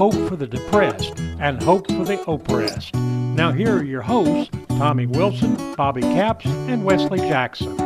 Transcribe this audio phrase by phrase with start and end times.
[0.00, 2.94] hope for the depressed, and hope for the oppressed.
[2.94, 7.76] Now, here are your hosts, Tommy Wilson, Bobby Capps, and Wesley Jackson.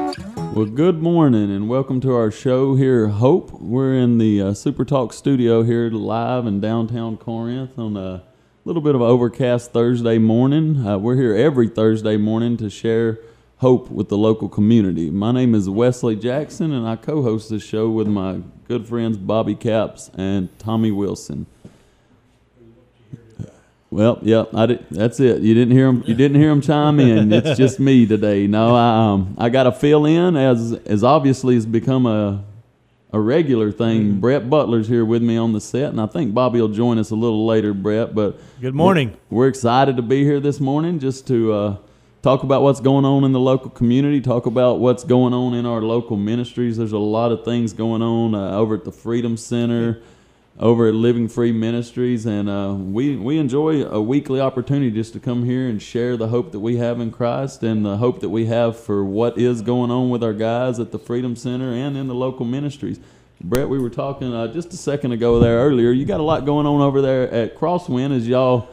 [0.55, 3.51] Well, good morning and welcome to our show here, Hope.
[3.61, 8.23] We're in the uh, Super Talk studio here live in downtown Corinth on a
[8.65, 10.87] little bit of overcast Thursday morning.
[10.87, 13.19] Uh, we're here every Thursday morning to share
[13.57, 15.11] hope with the local community.
[15.11, 19.17] My name is Wesley Jackson and I co host this show with my good friends
[19.17, 21.47] Bobby Capps and Tommy Wilson.
[23.95, 25.41] Well, yeah, I did, that's it.
[25.43, 26.03] You didn't hear him.
[26.05, 27.33] You didn't hear him chime in.
[27.33, 28.49] It's just me today.
[28.49, 32.43] No, I um, I got to fill in as as obviously has become a
[33.13, 34.03] a regular thing.
[34.03, 34.21] Mm-hmm.
[34.21, 37.13] Brett Butler's here with me on the set, and I think Bobby will join us
[37.13, 37.73] a little later.
[37.73, 39.17] Brett, but Good morning.
[39.31, 41.77] We're, we're excited to be here this morning just to uh,
[42.21, 44.21] talk about what's going on in the local community.
[44.21, 46.79] Talk about what's going on in our local ministries.
[46.79, 50.03] There's a lot of things going on uh, over at the Freedom Center
[50.59, 55.21] over at Living Free Ministries, and uh, we we enjoy a weekly opportunity just to
[55.21, 58.29] come here and share the hope that we have in Christ and the hope that
[58.29, 61.97] we have for what is going on with our guys at the Freedom Center and
[61.97, 63.01] in the local ministries.
[63.41, 65.91] Brett, we were talking uh, just a second ago there earlier.
[65.91, 68.69] You got a lot going on over there at Crosswind as y'all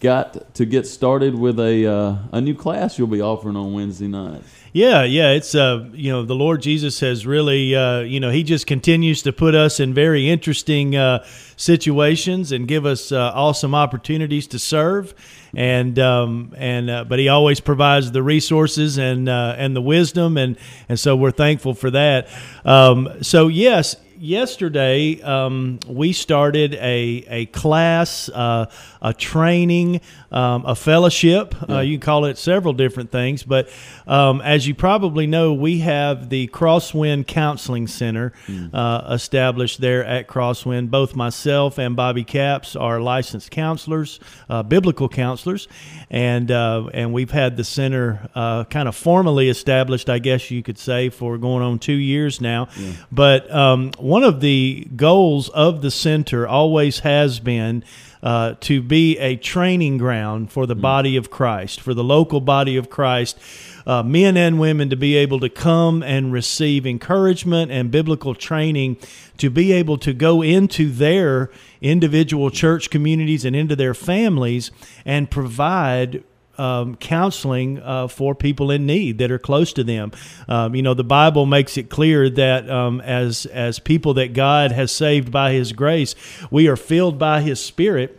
[0.00, 4.08] got to get started with a uh, a new class you'll be offering on Wednesday
[4.08, 4.42] night.
[4.72, 8.42] Yeah, yeah, it's uh, you know, the Lord Jesus has really, uh, you know, He
[8.42, 11.24] just continues to put us in very interesting uh,
[11.56, 15.14] situations and give us uh, awesome opportunities to serve,
[15.54, 20.36] and um, and uh, but He always provides the resources and uh, and the wisdom,
[20.36, 20.58] and
[20.90, 22.28] and so we're thankful for that.
[22.66, 28.66] Um, so yes, yesterday um, we started a, a class, uh,
[29.02, 30.00] a training,
[30.30, 31.54] um, a fellowship.
[31.68, 33.68] Uh, you can call it several different things, but
[34.06, 38.32] um, as you probably know, we have the Crosswind Counseling Center
[38.72, 40.90] uh, established there at Crosswind.
[40.90, 45.68] Both myself and Bobby Capps are licensed counselors, uh, biblical counselors,
[46.10, 50.62] and uh, and we've had the center uh, kind of formally established, I guess you
[50.62, 52.68] could say, for going on two years now.
[53.10, 57.84] But um, one of the goals of the center always has been
[58.26, 62.76] uh, to be a training ground for the body of Christ, for the local body
[62.76, 63.38] of Christ,
[63.86, 68.96] uh, men and women to be able to come and receive encouragement and biblical training
[69.38, 74.72] to be able to go into their individual church communities and into their families
[75.04, 76.24] and provide
[76.58, 80.12] um, counseling uh, for people in need that are close to them.
[80.48, 84.72] Um, you know, the Bible makes it clear that um, as as people that God
[84.72, 86.14] has saved by His grace,
[86.50, 88.18] we are filled by His Spirit.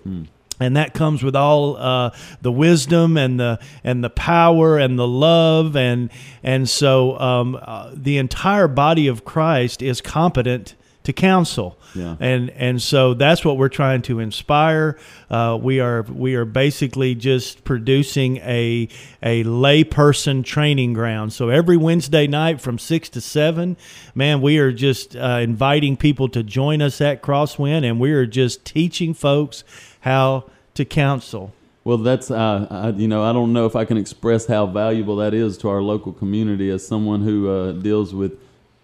[0.60, 5.08] And that comes with all uh, the wisdom and the and the power and the
[5.08, 6.10] love and
[6.42, 10.74] and so um, uh, the entire body of Christ is competent
[11.08, 11.78] to counsel.
[11.96, 12.18] Yeah.
[12.20, 14.98] And and so that's what we're trying to inspire.
[15.30, 18.90] Uh, we are we are basically just producing a
[19.24, 21.32] a layperson training ground.
[21.32, 23.78] So every Wednesday night from six to seven,
[24.16, 28.26] man, we are just uh, inviting people to join us at Crosswind, and we are
[28.26, 29.64] just teaching folks
[30.02, 30.44] how
[30.74, 31.54] to counsel.
[31.86, 35.16] Well, that's uh, I, you know I don't know if I can express how valuable
[35.16, 38.38] that is to our local community as someone who uh, deals with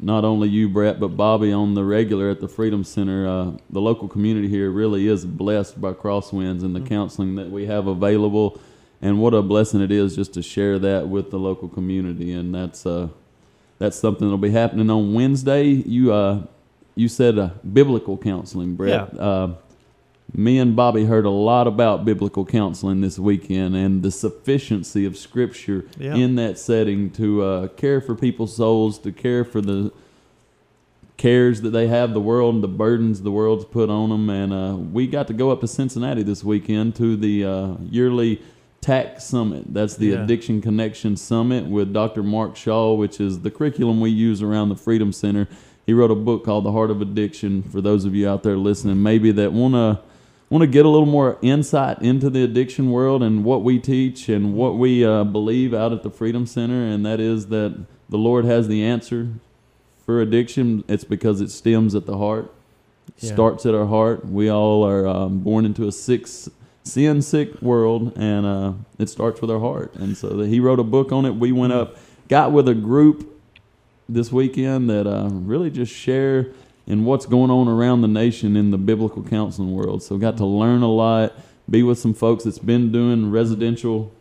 [0.04, 3.28] not only you, Brett, but Bobby on the regular at the Freedom Center.
[3.28, 7.66] Uh, the local community here really is blessed by Crosswinds and the counseling that we
[7.66, 8.60] have available,
[9.02, 12.34] and what a blessing it is just to share that with the local community.
[12.34, 13.08] And that's uh,
[13.80, 15.66] that's something that'll be happening on Wednesday.
[15.68, 16.46] You uh,
[16.96, 19.14] you said uh, biblical counseling, Brett.
[19.14, 19.48] Yeah.
[20.32, 25.16] Me and Bobby heard a lot about biblical counseling this weekend and the sufficiency of
[25.18, 26.16] Scripture Yeah.
[26.16, 29.92] in that setting to uh, care for people's souls, to care for the
[31.18, 34.30] cares that they have, the world, and the burdens the world's put on them.
[34.30, 38.42] And uh, we got to go up to Cincinnati this weekend to the uh, yearly
[38.82, 39.72] TAC Summit.
[39.74, 40.24] That's the Yeah.
[40.24, 42.24] Addiction Connection Summit with Dr.
[42.24, 45.48] Mark Shaw, which is the curriculum we use around the Freedom Center.
[45.86, 47.62] He wrote a book called The Heart of Addiction.
[47.62, 50.00] For those of you out there listening, maybe that want to
[50.50, 54.30] want to get a little more insight into the addiction world and what we teach
[54.30, 58.18] and what we uh, believe out at the Freedom Center, and that is that the
[58.18, 59.30] Lord has the answer
[60.06, 60.84] for addiction.
[60.88, 62.54] It's because it stems at the heart,
[63.20, 63.34] Yeah.
[63.34, 64.28] starts at our heart.
[64.30, 66.50] We all are um, born into a six
[66.84, 69.96] sin sick world, and uh, it starts with our heart.
[69.96, 71.36] And so that he wrote a book on it.
[71.36, 71.96] We went up,
[72.28, 73.30] got with a group
[74.10, 76.48] this weekend that uh, really just share
[76.86, 80.04] in what's going on around the nation in the biblical counseling world.
[80.04, 81.34] So got to learn a lot,
[81.70, 84.12] be with some folks that's been doing residential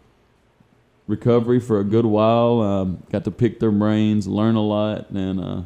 [1.09, 2.61] recovery for a good while.
[2.61, 5.62] Um, got to pick their brains, learn a lot, and uh,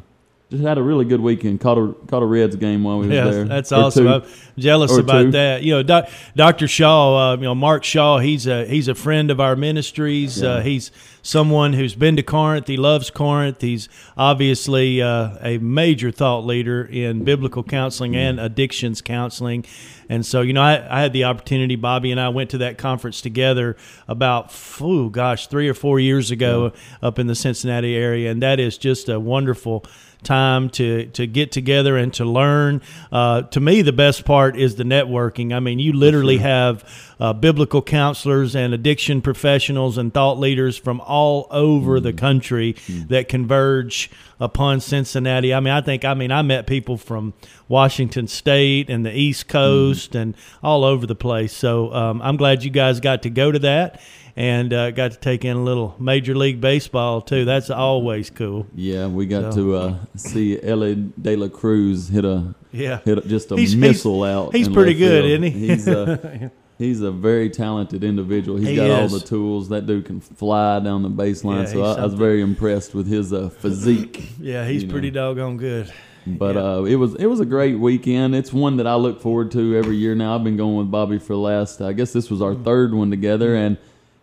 [0.49, 1.59] just had a really good weekend.
[1.59, 3.43] Caught a caught a Reds game while we was Yeah, there.
[3.45, 4.07] that's Or awesome.
[4.07, 4.23] I'm
[4.57, 5.31] jealous about two.
[5.31, 5.61] that.
[5.63, 6.67] You know, doc, Dr.
[6.69, 10.41] Shaw, uh, you know, Mark Shaw, he's a he's a friend of our ministries.
[10.41, 10.91] Uh, he's
[11.21, 12.67] someone who's been to Corinth.
[12.67, 13.59] He loves Corinth.
[13.59, 19.65] He's obviously uh, a major thought leader in biblical counseling and addictions counseling.
[20.09, 21.75] And so, you know, I, I had the opportunity.
[21.75, 23.75] Bobby and I went to that conference together
[24.07, 26.71] about, oh gosh, three or four years ago
[27.01, 29.83] up in the Cincinnati area, and that is just a wonderful
[30.27, 32.81] time to to get together and to learn.
[33.11, 35.55] Uh, to me, the best part is the networking.
[35.55, 36.83] I mean, you literally have
[37.19, 42.75] uh, biblical counselors and addiction professionals and thought leaders from all over the country
[43.07, 45.53] that converge upon Cincinnati.
[45.53, 47.33] I mean, I think I mean I met people from
[47.67, 51.53] Washington State and the East Coast and all over the place.
[51.53, 54.01] So um, I'm glad you guys got to go to that.
[54.37, 57.43] And uh, got to take in a little Major League Baseball too.
[57.43, 58.67] That's always cool.
[58.75, 62.99] Yeah, we got So- to uh, see Elly De La Cruz hit a Yeah.
[63.03, 64.55] hit a, just a He's- he's- missile out.
[64.55, 65.43] he's pretty good, field.
[65.43, 65.67] isn't he?
[65.69, 68.59] He's a he's a very talented individual.
[68.59, 69.69] He's He got all the tools.
[69.69, 71.63] That dude can fly down the baseline.
[71.63, 74.29] Yeah, so I, I was very impressed with his uh, physique.
[74.39, 74.91] Yeah, he's you know.
[74.91, 75.91] pretty doggone good.
[76.27, 76.61] But Yeah.
[76.61, 78.35] uh, it was it was a great weekend.
[78.35, 80.35] It's one that I look forward to every year now.
[80.35, 81.81] I've been going with Bobby for the last.
[81.81, 82.45] I guess this was Mm.
[82.45, 83.77] our third one together, and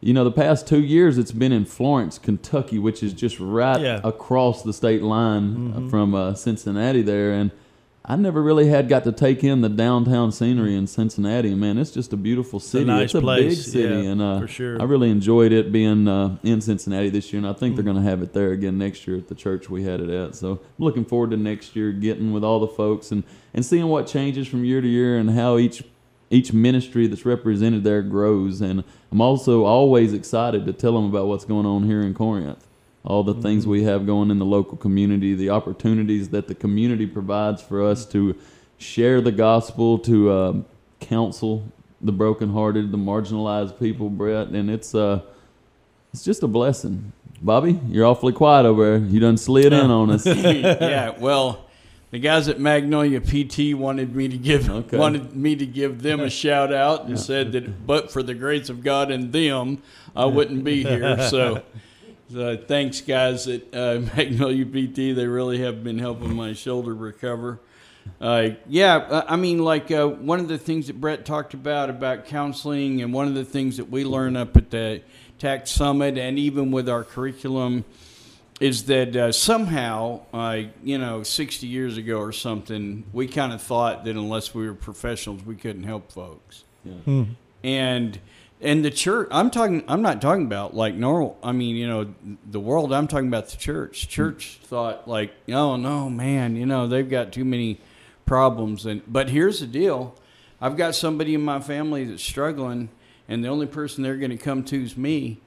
[0.06, 3.80] you know the past two years it's been in Florence, Kentucky, which is just right
[3.80, 4.00] Yeah.
[4.04, 5.86] across the state line Mm-hmm.
[5.86, 7.50] uh, from uh, Cincinnati there, and.
[8.06, 11.54] I never really had got to take in the downtown scenery in Cincinnati.
[11.54, 12.84] Man, it's just a beautiful city.
[12.84, 14.78] nice it's a place, big city, yeah, and uh, for sure.
[14.78, 17.76] I really enjoyed it being uh, in Cincinnati this year, and I think Mm.
[17.76, 20.10] they're going to have it there again next year at the church we had it
[20.10, 20.34] at.
[20.34, 23.24] So I'm looking forward to next year getting with all the folks and,
[23.54, 25.82] and seeing what changes from year to year and how each
[26.30, 28.60] each ministry that's represented there grows.
[28.60, 32.66] And I'm also always excited to tell them about what's going on here in Corinth.
[33.04, 37.06] All the things we have going in the local community, the opportunities that the community
[37.06, 38.34] provides for us to
[38.78, 40.66] share the gospel, to um,
[41.00, 45.20] counsel the brokenhearted, the marginalized people, Brett, and it's uh,
[46.12, 47.12] it's just a blessing.
[47.40, 49.08] Bobby, you're awfully quiet over there.
[49.08, 50.24] You done slid in on us.
[50.26, 51.63] yeah, well,
[52.14, 54.96] the guys at Magnolia PT wanted me to give Okay.
[54.96, 58.68] wanted me to give them a shout out and said that, but for the grace
[58.68, 59.82] of God and them,
[60.14, 61.18] I wouldn't be here.
[61.28, 61.62] So,
[62.32, 65.16] so thanks, guys at uh, Magnolia PT.
[65.16, 67.58] They really have been helping my shoulder recover.
[68.20, 71.90] Uh, yeah, uh, I mean, like uh, one of the things that Brett talked about
[71.90, 75.02] about counseling, and one of the things that we learn up at the
[75.40, 77.84] TAC Summit, and even with our curriculum,
[78.60, 83.60] is that uh, somehow, uh, you know, 60 years ago or something, we kind of
[83.60, 86.64] thought that unless we were professionals, we couldn't help folks.
[87.64, 88.18] And
[88.60, 91.36] and the church, I'm talking, I'm not talking about like normal.
[91.42, 92.14] I mean, you know,
[92.50, 92.92] the world.
[92.92, 94.08] I'm talking about the church.
[94.08, 97.80] Church thought like, oh no, man, you know, they've got too many
[98.24, 98.86] problems.
[98.86, 100.14] And but here's the deal:
[100.60, 102.88] I've got somebody in my family that's struggling,
[103.28, 105.40] and the only person they're going to come to is me,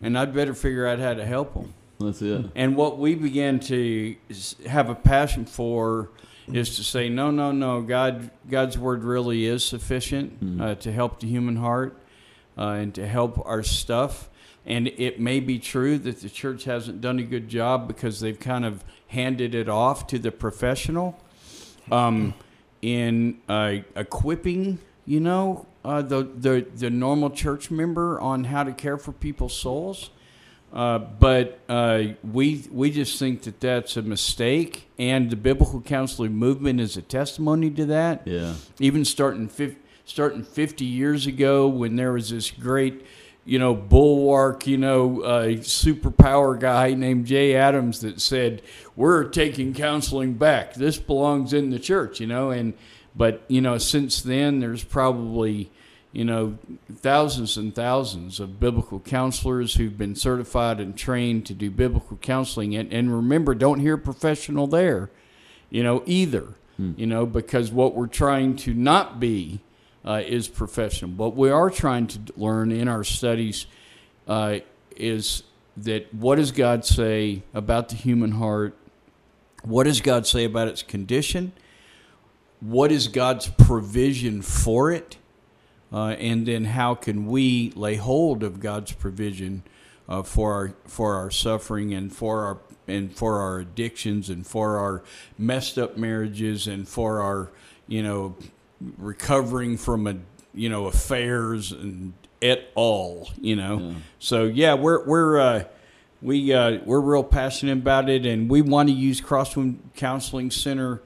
[0.00, 1.74] and I'd better figure out how to help them.
[2.00, 2.46] That's it.
[2.54, 4.16] And what we began to
[4.66, 6.10] have a passion for
[6.52, 7.82] is to say, no, no, no.
[7.82, 12.00] God, God's word really is sufficient uh, to help the human heart
[12.56, 14.28] uh, and to help our stuff.
[14.64, 18.38] And it may be true that the church hasn't done a good job because they've
[18.38, 21.18] kind of handed it off to the professional
[21.90, 22.34] um,
[22.82, 28.72] in uh, equipping, you know, uh, the, the the normal church member on how to
[28.72, 30.10] care for people's souls.
[30.72, 36.34] Uh, but uh, we we just think that that's a mistake, and the biblical counseling
[36.34, 38.26] movement is a testimony to that.
[38.26, 38.54] Yeah.
[38.78, 43.06] Even starting fif- starting fifty years ago, when there was this great,
[43.46, 48.60] you know, bulwark, you know, uh, superpower guy named Jay Adams that said,
[48.94, 50.74] "We're taking counseling back.
[50.74, 52.74] This belongs in the church," you know, and
[53.16, 55.70] but you know, since then, there's probably
[56.12, 56.58] you know,
[56.96, 62.74] thousands and thousands of biblical counselors who've been certified and trained to do biblical counseling.
[62.74, 65.10] And, and remember, don't hear professional there,
[65.70, 66.54] you know, either,
[66.96, 69.60] you know, because what we're trying to not be
[70.04, 71.10] uh, is professional.
[71.10, 73.66] But we are trying to learn in our studies
[74.26, 74.60] uh,
[74.96, 75.42] is
[75.76, 78.74] that what does God say about the human heart?
[79.62, 81.52] What does God say about its condition?
[82.60, 85.17] What is God's provision for it?
[85.92, 89.62] Uh, and then how can we lay hold of God's provision
[90.08, 94.78] uh, for our for our suffering and for our and for our addictions and for
[94.78, 95.02] our
[95.38, 97.50] messed up marriages and for our
[97.86, 98.36] you know
[98.96, 100.16] recovering from a
[100.54, 103.28] you know affairs and et al.
[103.40, 105.64] You know, so yeah, we're we're uh,
[106.22, 111.02] we uh, we're real passionate about it, and we want to use Crosswind Counseling Center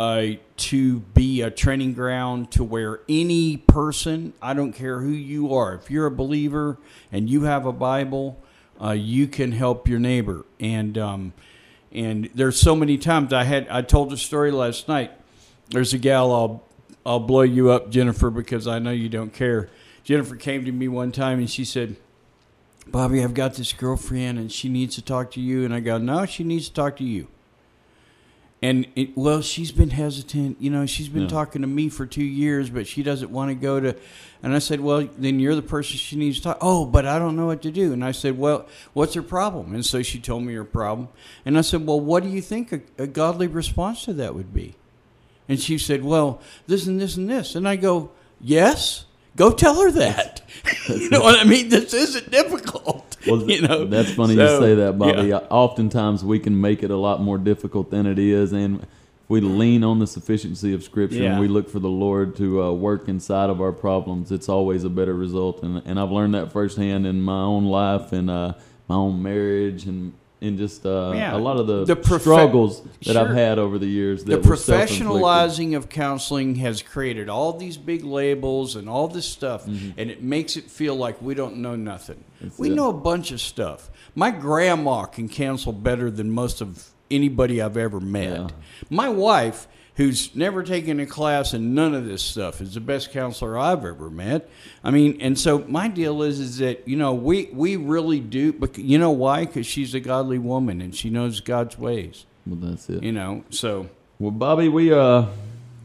[0.00, 5.52] uh, to be a training ground to where any person, I don't care who you
[5.54, 6.78] are, if you're a believer
[7.12, 8.42] and you have a Bible,
[8.82, 10.46] uh, you can help your neighbor.
[10.58, 11.34] And um,
[11.92, 15.12] and there's so many times I had I told a story last night.
[15.68, 16.64] There's a gal I'll
[17.04, 19.68] I'll blow you up, Jennifer, because I know you don't care.
[20.02, 21.96] Jennifer came to me one time and she said,
[22.86, 25.62] Bobby, I've got this girlfriend and she needs to talk to you.
[25.66, 27.28] And I go, no, she needs to talk to you.
[28.62, 30.60] And it, well, she's been hesitant.
[30.60, 31.28] You know, she's been Yeah.
[31.28, 33.96] talking to me for two years, but she doesn't want to go to.
[34.42, 36.58] And I said, well, then you're the person she needs to talk.
[36.60, 37.92] Oh, but I don't know what to do.
[37.94, 39.74] And I said, well, what's her problem?
[39.74, 41.08] And so she told me her problem.
[41.46, 44.52] And I said, well, what do you think a, a godly response to that would
[44.52, 44.74] be?
[45.48, 47.54] And she said, well, this and this and this.
[47.54, 49.04] And I go, yes,
[49.36, 50.42] go tell her that.
[50.88, 51.70] you know what I mean?
[51.70, 53.09] This isn't difficult.
[53.26, 55.28] Well, you know, that's funny So, you say that, Bobby.
[55.28, 55.38] yeah.
[55.50, 58.88] Oftentimes we can make it a lot more difficult than it is, and if
[59.28, 61.32] we lean on the sufficiency of Scripture Yeah.
[61.32, 64.84] and we look for the Lord to uh, work inside of our problems, it's always
[64.84, 65.62] a better result.
[65.62, 68.54] And and I've learned that firsthand in my own life and uh,
[68.88, 70.12] my own marriage and.
[70.42, 71.36] And just uh, Yeah.
[71.36, 74.24] a lot of the, The profe- struggles that I've had over the years.
[74.24, 79.26] the That were professionalizing of counseling has created all these big labels and all this
[79.26, 79.90] stuff, Mm-hmm.
[80.00, 82.24] and it makes it feel like we don't know nothing.
[82.40, 82.74] That's we it.
[82.74, 83.90] know a bunch of stuff.
[84.14, 88.30] My grandma can counsel better than most of anybody I've ever met.
[88.38, 88.48] Yeah.
[88.88, 89.66] My wife,
[89.96, 93.84] who's never taken a class in none of this stuff, is the best counselor I've
[93.84, 94.48] ever met.
[94.82, 98.52] I mean, and so my deal is is that you know we we really do,
[98.52, 99.44] but you know why?
[99.44, 102.26] Because she's a godly woman and she knows God's ways.
[102.46, 103.02] Well, that's it.
[103.02, 103.88] You know, so.
[104.18, 105.26] Well, Bobby, we uh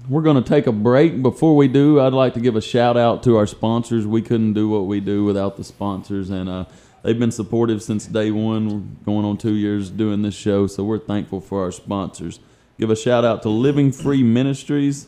[0.09, 1.21] we're going to take a break.
[1.21, 4.05] Before we do, I'd like to give a shout out to our sponsors.
[4.05, 6.65] We couldn't do what we do without the sponsors, and uh,
[7.03, 8.69] they've been supportive since day one.
[8.69, 12.39] We're going on two years doing this show, so we're thankful for our sponsors.
[12.77, 15.08] Give a shout out to Living Free Ministries,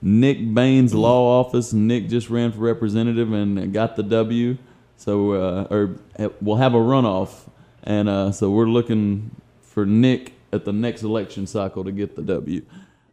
[0.00, 1.74] Nick Bain's Law Office.
[1.74, 4.56] Nick just ran for representative and got the W.
[4.96, 5.96] So, uh, or
[6.40, 7.48] we'll have a runoff,
[7.84, 9.30] and uh, so we're looking
[9.60, 12.62] for Nick at the next election cycle to get the W.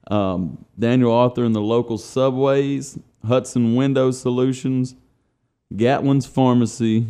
[0.08, 4.96] Um, Daniel Arthur and the local subways, Hudson Window Solutions,
[5.74, 7.08] Gatlin's Pharmacy,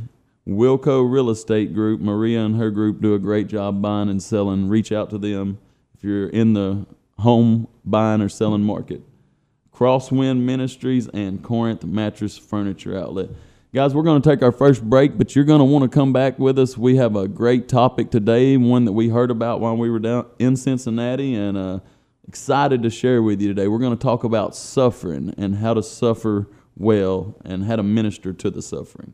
[0.47, 2.01] Wilco Real Estate Group.
[2.01, 4.67] Maria and her group do a great job buying and selling.
[4.67, 5.59] Reach out to them
[6.05, 6.85] you're in the
[7.19, 9.01] home buying or selling market.
[9.73, 13.29] Crosswind Ministries and Corinth Mattress Furniture Outlet.
[13.73, 16.13] Guys, we're going to take our first break, but you're going to want to come
[16.13, 16.77] back with us.
[16.77, 20.27] We have a great topic today, one that we heard about while we were down
[20.39, 21.79] in Cincinnati, and uh,
[22.25, 23.67] excited to share with you today.
[23.67, 26.47] We're going to talk about suffering and how to suffer
[26.77, 29.13] well and how to minister to the suffering.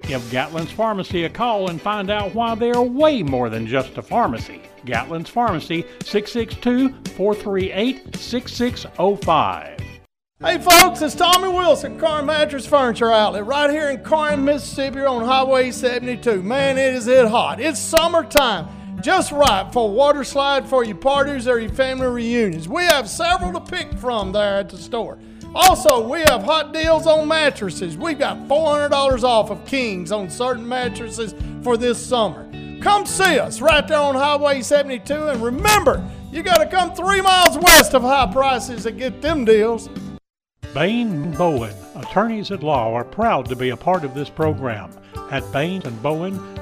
[0.03, 3.97] Give Gatlin's Pharmacy a call and find out why they are way more than just
[3.97, 4.61] a pharmacy.
[4.85, 9.77] Gatlin's Pharmacy, 662 438 6605.
[10.39, 15.23] Hey folks, it's Tommy Wilson, Car Mattress Furniture Outlet, right here in Corinth, Mississippi on
[15.23, 16.41] Highway 72.
[16.41, 17.61] Man, it is it hot.
[17.61, 18.67] It's summertime.
[19.01, 22.67] Just right for a water slide for your parties or your family reunions.
[22.67, 25.19] We have several to pick from there at the store.
[25.53, 27.97] Also, we have hot deals on mattresses.
[27.97, 32.49] We've got $400 off of Kings on certain mattresses for this summer.
[32.81, 37.19] Come see us right there on Highway 72, and remember, you got to come three
[37.19, 39.89] miles west of high prices to get them deals.
[40.73, 44.89] Bain Bowen, attorneys at law, are proud to be a part of this program.
[45.31, 46.39] At Bain and Bowen,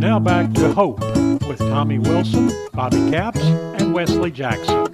[0.00, 1.00] Now back to Hope
[1.46, 4.86] with Tommy Wilson, Bobby Capps, and Wesley Jackson.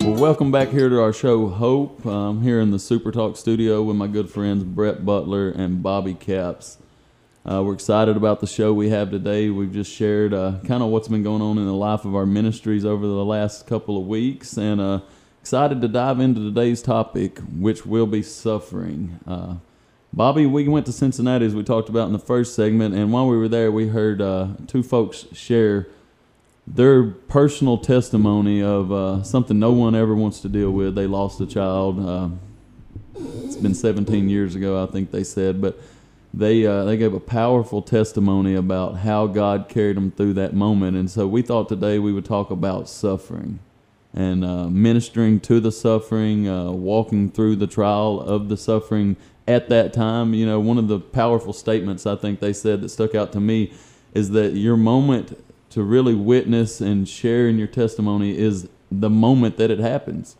[0.00, 2.02] Well, welcome back here to our show, Hope.
[2.06, 6.14] I'm here in the Super Talk studio with my good friends Brett Butler and Bobby
[6.14, 6.78] Capps.
[7.44, 9.50] Uh, we're excited about the show we have today.
[9.50, 12.24] We've just shared uh, kind of what's been going on in the life of our
[12.24, 15.00] ministries over the last couple of weeks, and uh,
[15.42, 19.20] excited to dive into today's topic, which will be suffering.
[20.16, 23.28] Bobby, we went to Cincinnati as we talked about in the first segment, and while
[23.28, 25.88] we were there, we heard uh, two folks share
[26.66, 30.94] their personal testimony of uh, something no one ever wants to deal with.
[30.94, 32.00] They lost a child.
[32.00, 32.30] Uh,
[33.44, 35.78] it's been 17 years ago, I think they said, but
[36.32, 40.96] they uh, they gave a powerful testimony about how God carried them through that moment.
[40.96, 43.58] And so we thought today we would talk about suffering
[44.14, 49.68] and uh, ministering to the suffering, uh, walking through the trial of the suffering at
[49.68, 50.34] that time.
[50.34, 53.40] You know, one of the powerful statements I think they said that stuck out to
[53.40, 53.72] me
[54.14, 59.56] is that your moment to really witness and share in your testimony is the moment
[59.58, 60.36] that it happens.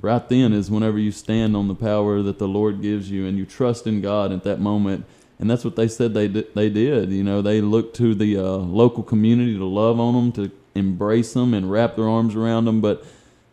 [0.00, 3.36] Right then is whenever you stand on the power that the Lord gives you and
[3.36, 5.04] you trust in God at that moment.
[5.38, 7.10] And that's what they said they did, they did.
[7.10, 11.34] You know, they looked to the uh, local community to love on them, to embrace
[11.34, 12.80] them and wrap their arms around them.
[12.80, 13.04] But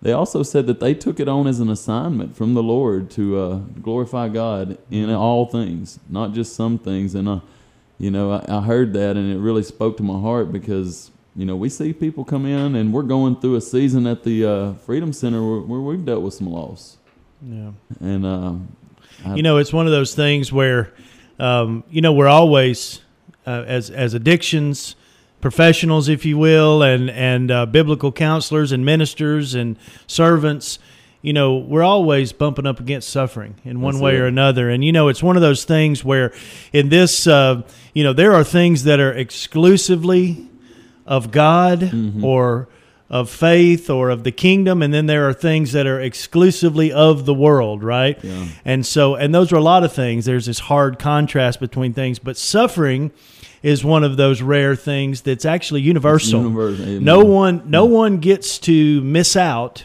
[0.01, 3.39] they also said that they took it on as an assignment from the Lord to
[3.39, 7.15] uh, glorify God in all things, not just some things.
[7.15, 7.39] And, uh,
[7.97, 11.45] you know, I, I, heard that and it really spoke to my heart because, you
[11.45, 14.73] know, we see people come in and we're going through a season at the uh,
[14.73, 16.97] Freedom Center where, where, we've dealt with some loss.
[17.41, 17.71] Yeah.
[17.99, 18.75] And, um,
[19.25, 20.93] I, you know, it's one of those things where,
[21.39, 23.01] um, you know, we're always,
[23.47, 24.95] uh, as, as addictions,
[25.41, 30.79] professionals, if you will, and and uh, biblical counselors and ministers and servants.
[31.21, 34.21] You know, we're always bumping up against suffering in one That's way it.
[34.21, 34.69] or another.
[34.69, 36.31] And, you know, it's one of those things where
[36.71, 40.47] in this, uh, you know, there are things that are exclusively
[41.07, 42.23] of God mm-hmm.
[42.23, 42.69] or
[43.09, 47.25] of faith or of the kingdom and then there are things that are exclusively of
[47.25, 48.45] the world right yeah.
[48.65, 52.19] and so and those are a lot of things there's this hard contrast between things
[52.19, 53.09] but suffering
[53.67, 56.41] is one of those rare things that's actually universal.
[56.41, 56.85] universal.
[57.01, 59.83] No one, no one gets to miss out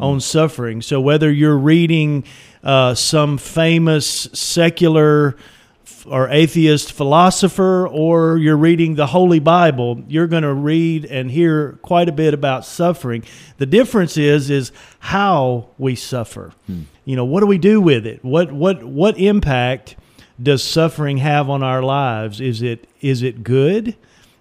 [0.00, 0.82] on suffering.
[0.82, 2.24] So whether you're reading
[2.64, 5.36] uh, some famous secular
[6.06, 11.78] or atheist philosopher or you're reading the Holy Bible, you're going to read and hear
[11.82, 13.22] quite a bit about suffering.
[13.58, 16.52] The difference is is how we suffer.
[16.66, 16.82] Hmm.
[17.04, 18.24] You know, what do we do with it?
[18.24, 19.94] What what what impact
[20.42, 22.40] does suffering have on our lives?
[22.40, 23.96] Is it is it good?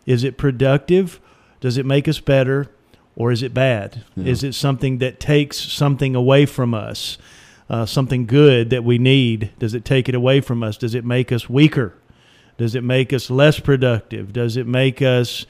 [0.05, 1.19] Is it productive?
[1.59, 2.67] Does it make us better?
[3.15, 4.03] Or is it bad?
[4.15, 4.31] Yeah.
[4.31, 7.17] Is it something that takes something away from us?
[7.69, 9.51] Uh, something good that we need?
[9.59, 10.77] Does it take it away from us?
[10.77, 11.93] Does it make us weaker?
[12.57, 14.33] Does it make us less productive?
[14.33, 15.45] Does it make us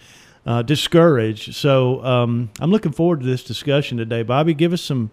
[0.45, 1.53] uh, discouraged.
[1.55, 4.23] So um, I'm looking forward to this discussion today.
[4.23, 5.11] Bobby, give us some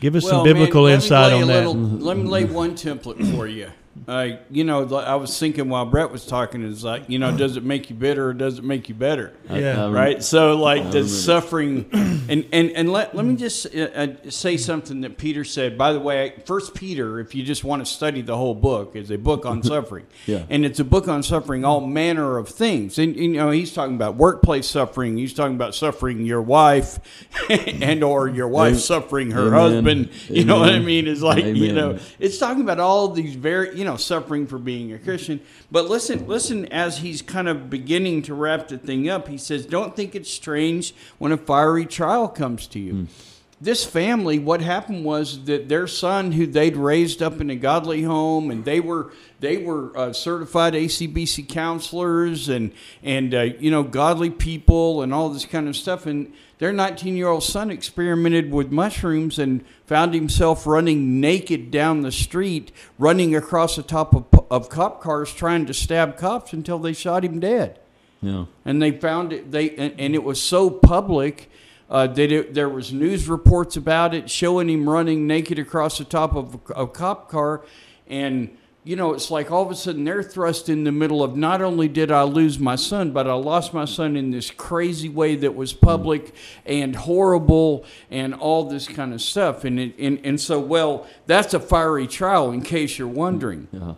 [0.00, 1.66] give us some biblical man, insight on that.
[1.66, 3.70] little- let me lay one template for you.
[4.08, 7.56] Uh, you know, I was thinking while Brett was talking, is like, you know, does
[7.56, 9.32] it make you bitter or does it make you better?
[9.48, 9.82] Yeah.
[9.82, 10.22] I- I- right?
[10.22, 15.00] So like the suffering, and and and let let me just uh, uh, say something
[15.02, 15.78] that Peter said.
[15.78, 19.10] By the way, First Peter, if you just want to study the whole book, is
[19.10, 20.06] a book on suffering.
[20.26, 20.44] Yeah.
[20.50, 22.98] and it's a book on suffering, all manner of things.
[22.98, 25.16] And you know, he's talking about workplace suffering.
[25.16, 26.98] He's talking about suffering your wife,
[27.50, 28.80] and or your wife Amen.
[28.80, 29.60] suffering her Amen.
[29.60, 30.10] husband.
[30.34, 31.06] You know what I mean?
[31.06, 34.92] It's like you know, it's talking about all these very you know suffering for being
[34.92, 35.40] a christian.
[35.70, 39.66] But listen listen as he's kind of beginning to wrap the thing up he says
[39.66, 43.06] don't think it's strange when a fiery trial comes to you.
[43.60, 48.02] This family what happened was that their son who they'd raised up in a godly
[48.02, 53.82] home and they were they were uh, certified acbc counselors and and uh, you know
[53.82, 58.52] godly people and all this kind of stuff and their 19 year old son experimented
[58.52, 64.24] with mushrooms and found himself running naked down the street, running across the top of,
[64.50, 67.78] of cop cars trying to stab cops until they shot him dead.
[68.22, 68.46] Yeah.
[68.64, 71.50] And they found it, they, and, and it was so public
[71.90, 76.04] uh, that it, there was news reports about it showing him running naked across the
[76.04, 77.62] top of a, a cop car.
[78.06, 81.36] And, you know, it's like all of a sudden they're thrust in the middle of
[81.36, 85.08] not only did I lose my son, but I lost my son in this crazy
[85.08, 86.34] way that was public
[86.66, 89.64] and horrible and all this kind of stuff.
[89.64, 93.68] And, it, and, and so, well, that's a fiery trial in case you're wondering.
[93.72, 93.94] Yeah.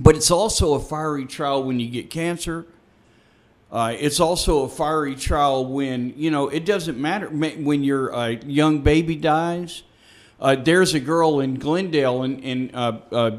[0.00, 2.66] But it's also a fiery trial when you get cancer.
[3.70, 8.28] Uh, it's also a fiery trial when, you know, it doesn't matter when your uh,
[8.46, 9.82] young baby dies.
[10.40, 13.38] Uh, there's a girl in Glendale, and, and uh, uh,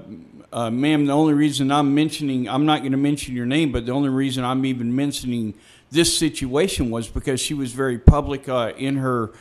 [0.51, 3.85] uh, ma'am, the only reason I'm mentioning, I'm not going to mention your name, but
[3.85, 5.53] the only reason I'm even mentioning
[5.91, 9.31] this situation was because she was very public uh, in her.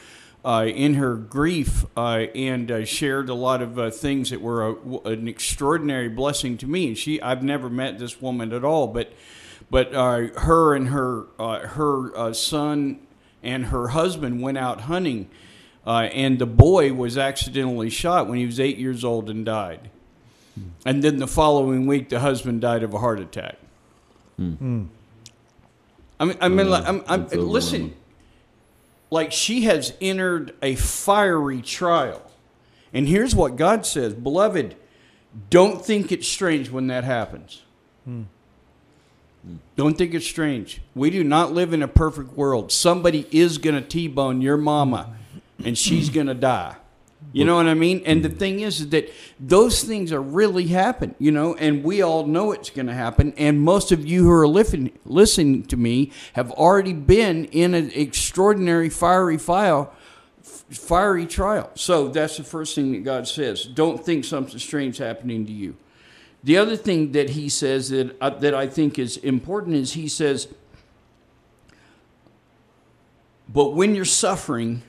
[0.44, 4.78] Uh, in her grief, uh, and uh, shared a lot of uh, things that were
[5.04, 6.86] an extraordinary blessing to me.
[6.86, 9.12] And she, I've never met this woman at all, but
[9.68, 13.00] but her and her her son
[13.42, 15.28] and her husband went out hunting,
[15.84, 19.90] and the boy was accidentally shot when he was eight years old and died.
[20.84, 23.56] And then the following week, the husband died of a heart attack.
[24.36, 24.86] Hmm.
[26.20, 27.94] I mean, I mean, like, uh, I'm, I'm, listen,
[29.10, 32.22] like she has entered a fiery trial,
[32.92, 34.76] and here's what God says, beloved,
[35.50, 37.62] don't think it's strange when that happens.
[38.04, 38.22] Hmm.
[39.76, 40.80] Don't think it's strange.
[40.94, 42.72] We do not live in a perfect world.
[42.72, 45.16] Somebody is going to T-bone your mama,
[45.64, 46.76] and she's going to die.
[47.32, 48.02] You know what I mean?
[48.06, 52.00] And the thing is, is that those things are really happen, you know, and we
[52.00, 53.34] all know it's going to happen.
[53.36, 57.90] And most of you who are listening, listening to me have already been in an
[57.94, 59.92] extraordinary fiery file,
[60.42, 61.70] fiery trial.
[61.74, 63.64] So that's the first thing that God says.
[63.64, 65.76] Don't think something strange happening to you.
[66.44, 70.08] The other thing that he says that uh, that I think is important is he
[70.08, 70.48] says,
[73.48, 74.82] but when you're suffering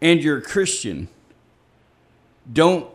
[0.00, 1.08] and you're a Christian,
[2.50, 2.86] don't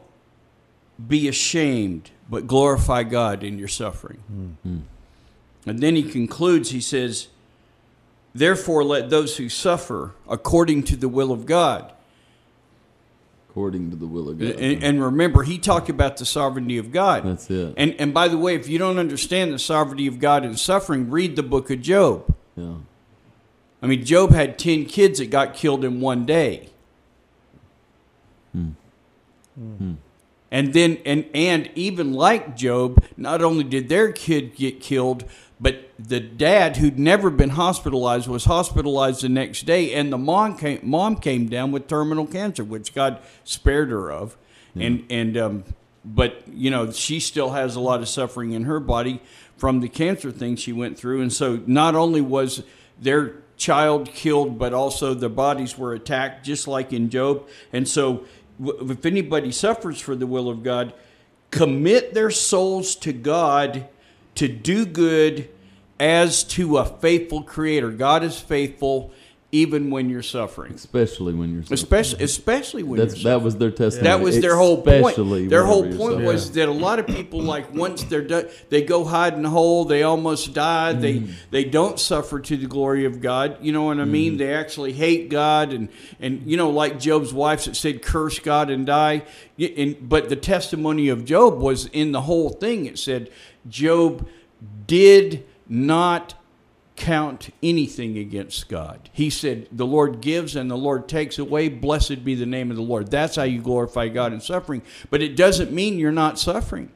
[1.08, 4.58] be ashamed, but glorify God in your suffering.
[5.66, 7.28] And then he concludes, he says,
[8.34, 11.92] Therefore, let those who suffer according to the will of God.
[13.50, 14.52] According to the will of God.
[14.52, 17.26] And, and remember, he talked about the sovereignty of God.
[17.26, 17.74] That's it.
[17.76, 21.10] And, and by the way, if you don't understand the sovereignty of God in suffering,
[21.10, 22.34] read the book of Job.
[22.56, 22.76] yeah.
[23.82, 26.70] I mean, Job had 10 kids that got killed in one day.
[30.52, 35.26] And then, and, and even like Job, not only did their kid get killed,
[35.60, 40.58] but the dad, who'd never been hospitalized, was hospitalized the next day, and the mom
[40.58, 44.38] came, mom came down with terminal cancer, which God spared her of.
[44.76, 45.64] And, and, um,
[46.06, 49.22] but, you know, she still has a lot of suffering in her body
[49.58, 51.22] from the cancer thing she went through.
[51.22, 52.64] And so not only was
[53.00, 57.48] their child killed, but also their bodies were attacked, just like in Job.
[57.74, 58.24] And so,
[58.62, 60.94] if anybody suffers for the will of God,
[61.52, 63.88] commit their souls to God
[64.36, 65.50] to do good
[66.00, 67.92] as to a faithful Creator.
[67.92, 69.12] God is faithful
[69.52, 71.74] even when you're suffering, Especially when you're suffering.
[71.74, 74.08] especially especially when That's you're that was their testimony.
[74.08, 75.50] that was their whole Especially point.
[75.50, 79.04] Their whole point was that a lot of people, like once they're done, they go
[79.04, 79.86] hide in a hole.
[79.86, 80.94] They almost die.
[80.94, 81.02] Mm-hmm.
[81.02, 83.58] They they don't suffer to the glory of God.
[83.60, 84.34] You know what I mean?
[84.34, 84.38] Mm-hmm.
[84.38, 88.70] They actually hate God, and and you know, like Job's wife that said, "Curse God
[88.70, 89.24] and die."
[89.58, 92.86] And, but the testimony of Job was in the whole thing.
[92.86, 93.30] It said
[93.68, 94.28] Job
[94.88, 96.34] did not
[97.00, 99.10] count anything against God.
[99.14, 101.70] He said, The Lord gives and the Lord takes away.
[101.70, 103.10] Blessed be the name of the Lord.
[103.10, 104.84] That's how you glorify God in suffering.
[105.10, 106.92] But it doesn't mean you're not suffering.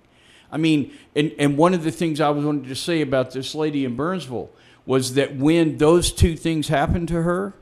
[0.51, 3.55] I mean, and, and one of the things I was wanted to say about this
[3.55, 4.51] lady in Burnsville
[4.85, 7.53] was that when those two things happened to her,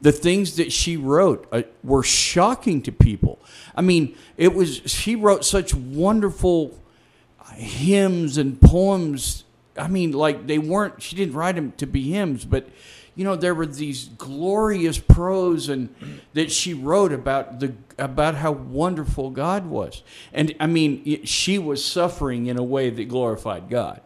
[0.00, 3.38] the things that she wrote uh, were shocking to people.
[3.74, 6.78] I mean, it was she wrote such wonderful
[7.54, 9.44] hymns and poems.
[9.80, 11.02] I mean, like they weren't.
[11.02, 12.68] She didn't write them to be hymns, but
[13.14, 15.94] you know there were these glorious prose and
[16.34, 20.02] that she wrote about the about how wonderful God was.
[20.32, 24.00] And I mean, she was suffering in a way that glorified God.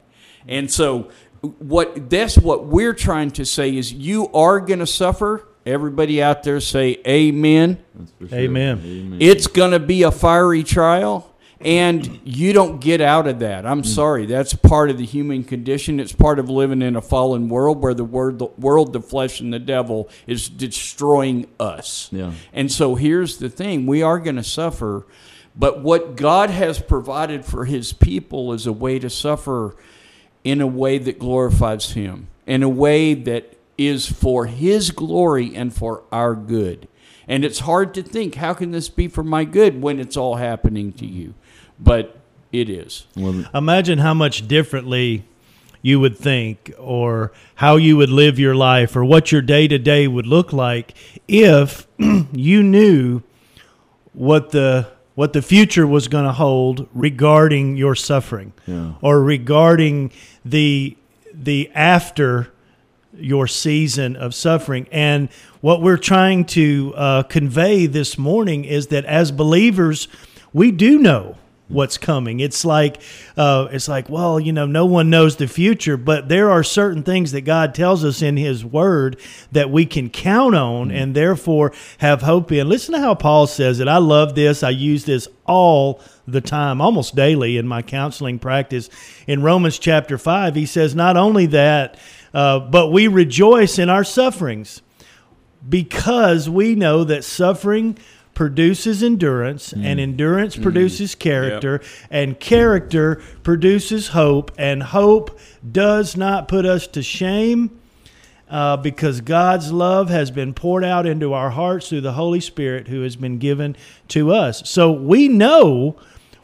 [0.46, 1.10] And so
[1.58, 6.42] what that's what we're trying to say is you are going to suffer Everybody out
[6.42, 7.82] there say amen.
[8.18, 8.38] Sure.
[8.38, 8.82] Amen.
[8.84, 9.18] amen.
[9.20, 13.64] It's going to be a fiery trial and you don't get out of that.
[13.64, 14.26] I'm sorry.
[14.26, 16.00] That's part of the human condition.
[16.00, 19.40] It's part of living in a fallen world where the word, the world, the flesh,
[19.40, 22.08] and the devil is destroying us.
[22.12, 22.32] Yeah.
[22.52, 25.06] And so here's the thing: we are going to suffer,
[25.56, 29.76] but what God has provided for His people is a way to suffer
[30.42, 35.74] in a way that glorifies Him, in a way that is for His glory and
[35.74, 36.88] for our good.
[37.26, 40.36] And it's hard to think, how can this be for my good when it's all
[40.36, 41.32] happening to you?
[41.78, 42.18] But
[42.52, 43.06] it is.
[43.16, 45.24] Well, Imagine how much differently
[45.82, 49.78] you would think or how you would live your life or what your day to
[49.78, 50.94] day would look like
[51.28, 51.86] if
[52.32, 53.22] you knew
[54.14, 58.94] what the what the future was going to hold regarding your suffering yeah.
[59.00, 60.10] or regarding
[60.44, 60.96] the
[61.32, 62.50] the after
[63.16, 64.88] your season of suffering.
[64.90, 65.28] And
[65.60, 70.08] what we're trying to uh, convey this morning is that as believers,
[70.52, 71.36] we do know
[71.68, 72.40] what's coming.
[72.40, 73.00] It's like
[73.36, 77.02] uh, it's like well, you know, no one knows the future, but there are certain
[77.02, 79.18] things that God tells us in His Word
[79.52, 80.96] that we can count on, mm-hmm.
[80.96, 82.68] and therefore have hope in.
[82.68, 83.88] Listen to how Paul says it.
[83.88, 84.62] I love this.
[84.62, 88.88] I use this all the time, almost daily in my counseling practice.
[89.26, 91.98] In Romans chapter five, he says, not only that
[92.34, 94.82] uh, but we rejoice in our sufferings
[95.66, 97.96] because we know that suffering
[98.34, 99.84] produces endurance mm.
[99.84, 100.62] and endurance mm.
[100.62, 101.90] produces character yep.
[102.10, 105.38] and character produces hope and hope
[105.70, 107.80] does not put us to shame
[108.48, 112.88] uh, because God's love has been poured out into our hearts through the Holy Spirit
[112.88, 113.76] who has been given
[114.08, 114.68] to us.
[114.68, 115.96] So we know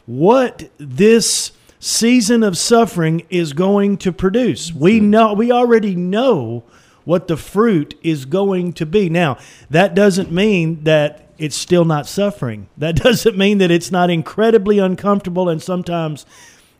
[0.05, 4.73] what this season of suffering is going to produce.
[4.73, 6.63] We know we already know
[7.03, 9.09] what the fruit is going to be.
[9.09, 9.37] Now,
[9.69, 12.69] that doesn't mean that it's still not suffering.
[12.77, 16.25] That doesn't mean that it's not incredibly uncomfortable and sometimes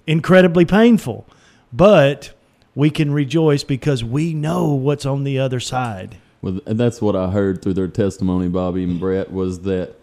[0.05, 1.25] incredibly painful.
[1.73, 2.33] But
[2.75, 6.17] we can rejoice because we know what's on the other side.
[6.41, 9.95] Well, that's what I heard through their testimony, Bobby and Brett, was that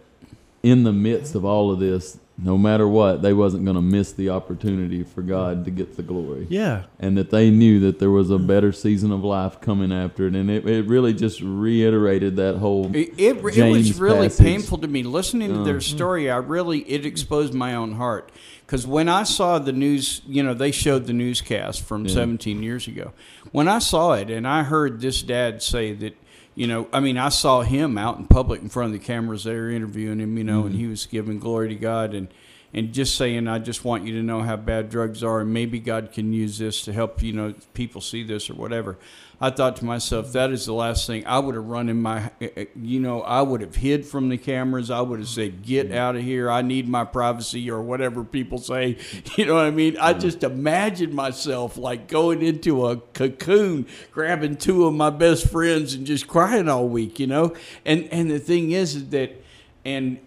[0.61, 4.13] in the midst of all of this, no matter what, they wasn't going to miss
[4.13, 6.47] the opportunity for God to get the glory.
[6.49, 6.83] Yeah.
[6.99, 10.35] And that they knew that there was a better season of life coming after it.
[10.35, 14.45] And it, it really just reiterated that whole It, it, it was really passage.
[14.45, 15.03] painful to me.
[15.03, 15.81] Listening to their uh-huh.
[15.81, 18.31] story, I really, it exposed my own heart.
[18.65, 22.13] Because when I saw the news, you know, they showed the newscast from yeah.
[22.13, 23.11] 17 years ago.
[23.51, 26.15] When I saw it and I heard this dad say that,
[26.55, 29.43] you know, I mean, I saw him out in public in front of the cameras.
[29.43, 30.67] They were interviewing him, you know, mm-hmm.
[30.67, 32.27] and he was giving glory to God and
[32.73, 35.79] and just saying, I just want you to know how bad drugs are, and maybe
[35.79, 38.97] God can use this to help you know people see this or whatever.
[39.41, 42.29] I thought to myself, that is the last thing I would have run in my,
[42.41, 44.91] eh, eh, you know, I would have hid from the cameras.
[44.91, 46.51] I would have said, get out of here.
[46.51, 48.97] I need my privacy or whatever people say.
[49.37, 49.95] You know what I mean?
[49.97, 55.93] I just imagine myself like going into a cocoon, grabbing two of my best friends
[55.93, 57.55] and just crying all week, you know?
[57.85, 59.41] And, and the thing is, is that,
[59.85, 60.19] and,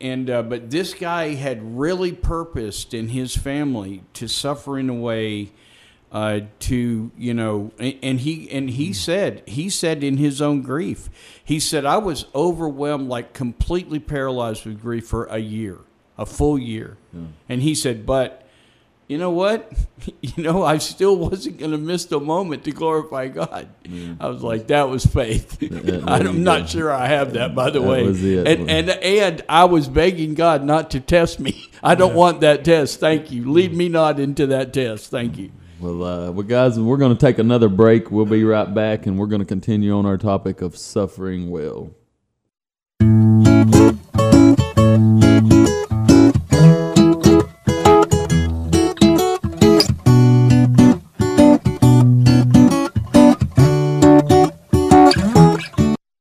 [0.00, 4.94] and uh, but this guy had really purposed in his family to suffer in a
[4.94, 5.50] way
[6.12, 11.08] uh, to you know, and he and he said he said in his own grief,
[11.44, 15.78] he said I was overwhelmed, like completely paralyzed with grief for a year,
[16.18, 17.20] a full year, yeah.
[17.48, 18.46] and he said, but
[19.10, 19.70] you know what?
[20.22, 23.68] You know, I still wasn't going to miss the moment to glorify God.
[23.84, 24.14] Yeah.
[24.18, 25.58] I was like, that was faith.
[26.06, 28.06] I'm not sure I have that, by the that way.
[28.06, 31.68] And, and and I was begging God not to test me.
[31.82, 32.16] I don't yeah.
[32.16, 32.98] want that test.
[32.98, 33.50] Thank you.
[33.50, 35.10] Lead me not into that test.
[35.10, 35.52] Thank you.
[35.80, 38.10] Well, uh, well, guys, we're going to take another break.
[38.10, 41.90] We'll be right back, and we're going to continue on our topic of suffering well.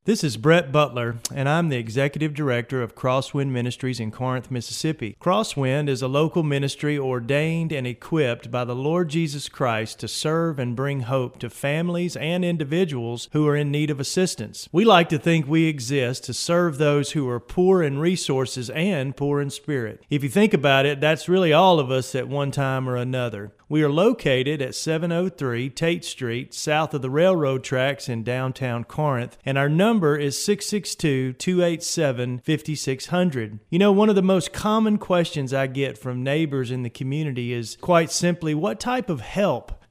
[0.09, 5.15] This is Brett Butler, and I'm the Executive Director of Crosswind Ministries in Corinth, Mississippi.
[5.21, 10.57] Crosswind is a local ministry ordained and equipped by the Lord Jesus Christ to serve
[10.57, 14.67] and bring hope to families and individuals who are in need of assistance.
[14.71, 19.15] We like to think we exist to serve those who are poor in resources and
[19.15, 20.03] poor in spirit.
[20.09, 23.51] If you think about it, that's really all of us at one time or another.
[23.71, 29.37] We are located at 703 Tate Street, south of the railroad tracks in downtown Corinth,
[29.45, 33.59] and our number is 662 287 5600.
[33.69, 37.53] You know, one of the most common questions I get from neighbors in the community
[37.53, 39.78] is quite simply what type of help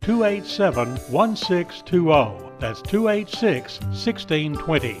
[0.00, 2.50] 287 1620.
[2.58, 5.00] That's 286 1620.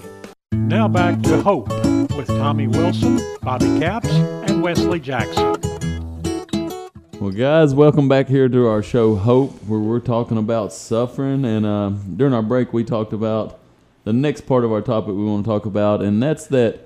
[0.52, 1.68] Now back to Hope
[2.16, 5.56] with Tommy Wilson, Bobby Capps, and Wesley Jackson.
[7.20, 11.44] Well, guys, welcome back here to our show Hope, where we're talking about suffering.
[11.44, 13.58] And uh, during our break, we talked about
[14.04, 16.85] the next part of our topic we want to talk about, and that's that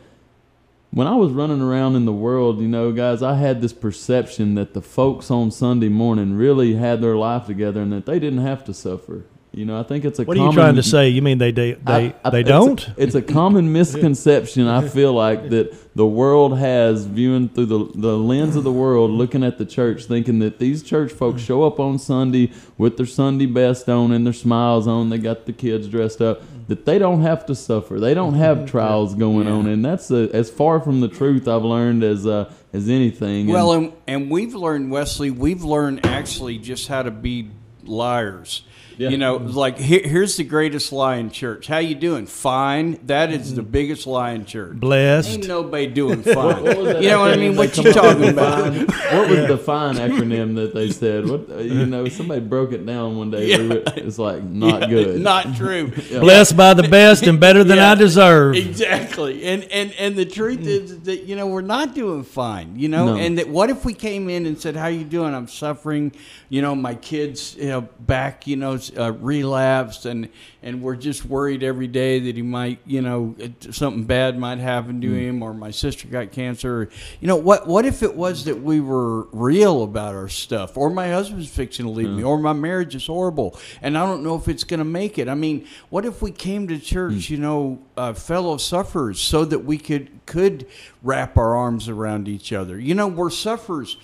[0.92, 4.55] when I was running around in the world, you know, guys, I had this perception
[4.57, 8.40] that the folks on Sunday morning really had their life together and that they didn't
[8.40, 9.24] have to suffer.
[9.53, 10.22] You know, I think it's a.
[10.22, 11.09] What common, are you trying to say?
[11.09, 12.88] You mean they they they, I- I- they it's a- don't?
[12.96, 14.68] It's a, common misconception.
[14.68, 19.11] I feel like that the world has viewing through the the lens of the world,
[19.11, 23.07] looking at the church, thinking that these church folks show up on Sunday with their
[23.07, 25.11] Sunday best on and their smiles on.
[25.11, 26.42] They got the kids dressed up.
[26.70, 27.98] That they don't have to suffer.
[27.98, 31.64] They don't have trials going on, and that's a, as far from the truth I've
[31.64, 33.46] learned as uh, as anything.
[33.46, 37.50] And- Well, and, and we've learned, Wesley, we've learned actually just how to be
[37.83, 38.62] liars.
[39.00, 39.08] Yeah.
[39.08, 41.66] You know, like here, here's the greatest lie in church.
[41.66, 42.26] How you doing?
[42.26, 43.00] Fine.
[43.06, 44.78] That is the biggest lie in church.
[44.78, 45.30] Blessed.
[45.30, 46.62] Ain't nobody doing fine.
[46.62, 47.56] What was that you know what I mean?
[47.56, 48.74] What you talking about?
[48.74, 48.86] Fine.
[49.16, 51.26] What was the fine acronym that they said?
[51.26, 52.08] What uh, you know?
[52.08, 53.56] Somebody broke it down one day.
[53.56, 55.18] We were- It's like not good.
[55.18, 55.88] Not true.
[56.10, 57.92] Blessed by the best and better than Yeah.
[57.92, 58.54] I deserve.
[58.54, 59.44] Exactly.
[59.46, 62.78] And and and the truth is that you know we're not doing fine.
[62.78, 63.16] You know, No.
[63.16, 65.34] and that what if we came in and said, "How you doing?
[65.34, 66.12] I'm suffering.
[66.50, 70.29] You know, my kids, you know, back, you know, uh, relapsed, and
[70.62, 73.35] and we're just worried every day that he might, you know,
[73.70, 76.83] something bad might happen to him, or my sister got cancer.
[76.83, 76.88] Or,
[77.20, 80.90] you know, what what if it was that we were real about our stuff, or
[80.90, 84.35] my husband's fixing to leave me, or my marriage is horrible, and I don't know
[84.35, 85.29] if it's going to make it.
[85.29, 89.61] I mean, what if we came to church, you know, uh, fellow sufferers, so that
[89.61, 90.66] we could could
[91.03, 92.79] wrap our arms around each other?
[92.79, 93.96] You know, we're sufferers,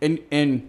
[0.00, 0.68] and and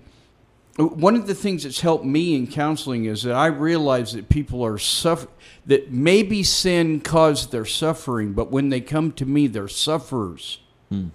[0.78, 4.66] one of the things that's helped me in counseling is that I realize that people
[4.66, 5.28] are suffer
[5.66, 10.60] that maybe sin caused their suffering, but when they come to me, they're sufferers.
[10.90, 11.10] Hmm.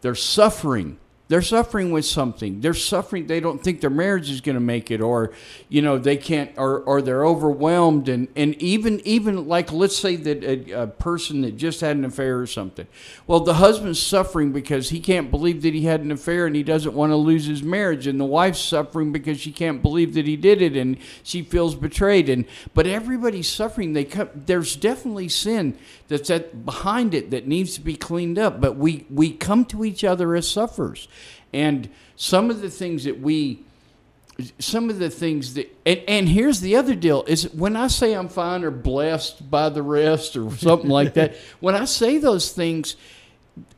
[0.00, 0.98] They're suffering
[1.28, 2.60] They're suffering with something.
[2.60, 3.26] They're suffering.
[3.26, 5.32] They don't think their marriage is going to make it, or,
[5.68, 8.08] you know, they can't, or, or they're overwhelmed.
[8.08, 12.04] And, and even even like let's say that a, a person that just had an
[12.04, 12.86] affair or something.
[13.26, 16.62] Well, the husband's suffering because he can't believe that he had an affair and he
[16.62, 20.26] doesn't want to lose his marriage, and the wife's suffering because she can't believe that
[20.26, 22.28] he did it and she feels betrayed.
[22.28, 23.94] And but everybody's suffering.
[23.94, 24.30] They come.
[24.32, 28.60] There's definitely sin that's at behind it that needs to be cleaned up.
[28.60, 31.08] But we we come to each other as sufferers.
[31.56, 33.60] And some of the things that we,
[34.58, 38.12] some of the things that, and, and here's the other deal is when I say
[38.12, 42.52] I'm fine or blessed by the rest or something like that, when I say those
[42.52, 42.96] things,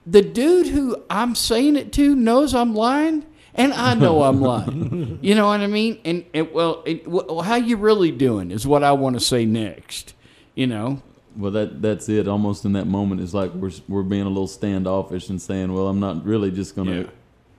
[0.05, 3.25] the dude who I'm saying it to knows I'm lying.
[3.55, 5.19] And I know I'm lying.
[5.23, 6.01] You know what I mean?
[6.05, 9.45] And, and well, it, well, how you really doing is what I want to say
[9.45, 10.15] next.
[10.55, 11.03] You know,
[11.37, 12.27] Well, that that's it.
[12.27, 15.87] Almost in that moment, it's like we're we're being a little standoffish and saying, "Well,
[15.87, 17.11] I'm not really just going to Yeah.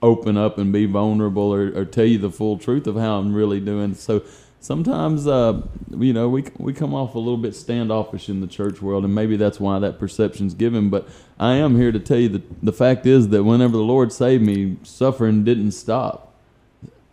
[0.02, 3.34] Open up and be vulnerable or, or tell you the full truth of how I'm
[3.34, 4.22] really doing." So
[4.60, 5.62] sometimes, uh,
[5.96, 9.14] you know, we we come off a little bit standoffish in the church world, and
[9.14, 10.90] maybe that's why that perception's given.
[10.90, 14.12] But I am here to tell you that the fact is that whenever the Lord
[14.12, 16.30] saved me, suffering didn't stop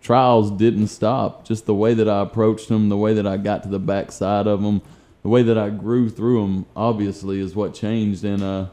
[0.07, 1.43] trials didn't stop.
[1.45, 4.47] Just the way that I approached them, the way that I got to the backside
[4.47, 4.81] of them,
[5.21, 8.23] the way that I grew through them, obviously, is what changed.
[8.23, 8.67] And uh,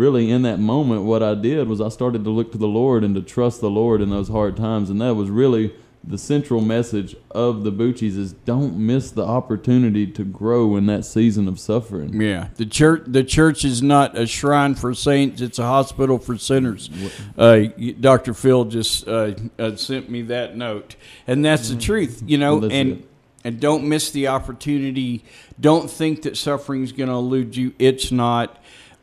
[0.00, 3.04] really, in that moment, what I did was I started to look to the Lord
[3.04, 4.88] and to trust the Lord in those hard times.
[4.88, 10.06] And that was really the central message of the Bucci's is don't miss the opportunity
[10.06, 12.18] to grow in that season of suffering.
[12.18, 13.02] Yeah, the church.
[13.06, 16.88] The church is not a shrine for saints; it's a hospital for sinners.
[17.36, 17.64] Uh,
[18.00, 20.96] Doctor Phil just uh, uh, sent me that note,
[21.26, 22.22] and that's the truth.
[22.24, 23.08] You know, that's and it.
[23.44, 25.22] and don't miss the opportunity.
[25.60, 27.74] Don't think that suffering is going to elude you.
[27.78, 28.56] It's not.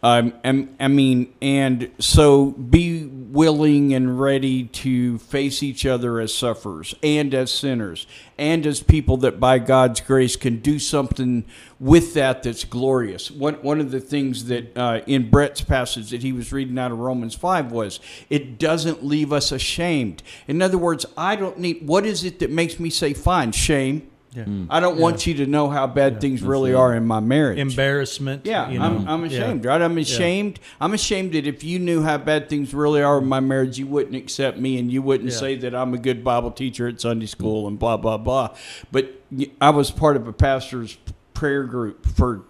[0.04, 6.34] Um, and, I mean, and so be willing and ready to face each other as
[6.34, 8.06] sufferers and as sinners
[8.38, 11.46] and as people that by God's grace can do something
[11.80, 13.32] with that that's glorious.
[13.32, 16.92] One, one of the things that uh, in Brett's passage that he was reading out
[16.92, 20.22] of Romans 5 was it doesn't leave us ashamed.
[20.48, 24.10] In other words, I don't need, what is it that makes me say, fine, shame?
[24.46, 24.68] Mm.
[24.70, 27.58] I don't want you to know how bad things really are in my marriage.
[27.60, 28.46] Embarrassment.
[28.46, 28.86] Yeah, you know.
[28.86, 29.38] I'm, I'm Yeah.
[29.40, 29.82] ashamed, right?
[29.82, 30.60] I'm ashamed.
[30.82, 33.88] I'm ashamed that if you knew how bad things really are in my marriage, you
[33.88, 35.38] wouldn't accept me and you wouldn't Yeah.
[35.38, 38.56] say that I'm a good Bible teacher at Sunday school and blah, blah, blah.
[38.92, 39.14] But
[39.62, 40.98] I was part of a pastor's
[41.34, 42.42] prayer group for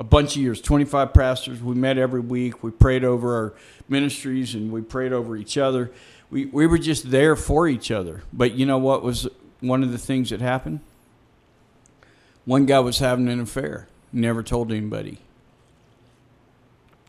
[0.00, 1.62] a bunch of years 25 pastors.
[1.62, 2.62] We met every week.
[2.62, 3.54] We prayed over our
[3.88, 5.90] ministries and we prayed over each other.
[6.30, 8.22] We, we were just there for each other.
[8.32, 9.26] But you know what was
[9.60, 10.80] one of the things that happened?
[12.48, 15.18] One guy was having an affair, never told anybody.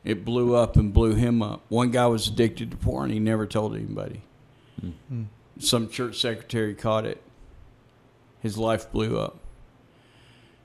[0.03, 1.61] It blew up and blew him up.
[1.69, 4.21] One guy was addicted to porn, he never told anybody.
[4.81, 5.23] Hmm.
[5.57, 7.21] Some church secretary caught it.
[8.41, 9.37] His life blew up.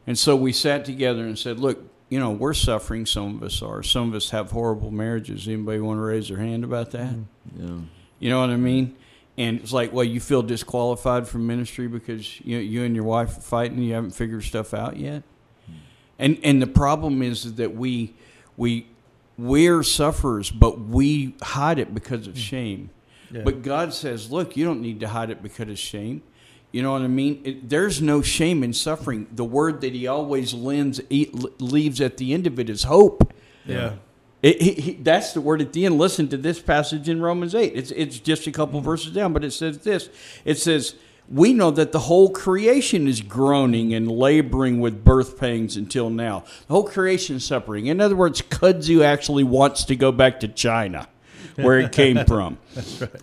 [0.08, 3.62] And so we sat together and said, Look, you know, we're suffering, some of us
[3.62, 3.84] are.
[3.84, 5.46] Some of us have horrible marriages.
[5.46, 7.12] Anybody want to raise their hand about that?
[7.12, 7.22] Hmm.
[7.56, 7.78] Yeah.
[8.18, 8.96] You know what I mean?
[9.36, 13.36] And it's like, well, you feel disqualified from ministry because you you and your wife
[13.38, 13.78] are fighting.
[13.78, 15.22] You haven't figured stuff out yet.
[15.66, 15.72] Hmm.
[16.18, 18.14] And and the problem is that we
[18.56, 18.86] we
[19.36, 22.40] we're sufferers, but we hide it because of hmm.
[22.40, 22.90] shame.
[23.42, 26.22] But God says, look, you don't need to hide it because of shame.
[26.70, 27.40] You know what I mean?
[27.44, 29.26] It, there's no shame in suffering.
[29.32, 33.32] The word that He always lends, leaves at the end of it is hope.
[33.64, 33.94] Yeah.
[34.44, 35.96] It, he, he, that's the word at the end.
[35.96, 37.72] Listen to this passage in Romans 8.
[37.74, 40.10] It's, it's just a couple verses down, but it says this.
[40.44, 40.96] It says,
[41.30, 46.40] We know that the whole creation is groaning and laboring with birth pangs until now.
[46.66, 47.86] The whole creation is suffering.
[47.86, 51.08] In other words, kudzu actually wants to go back to China.
[51.56, 52.58] Where it came from,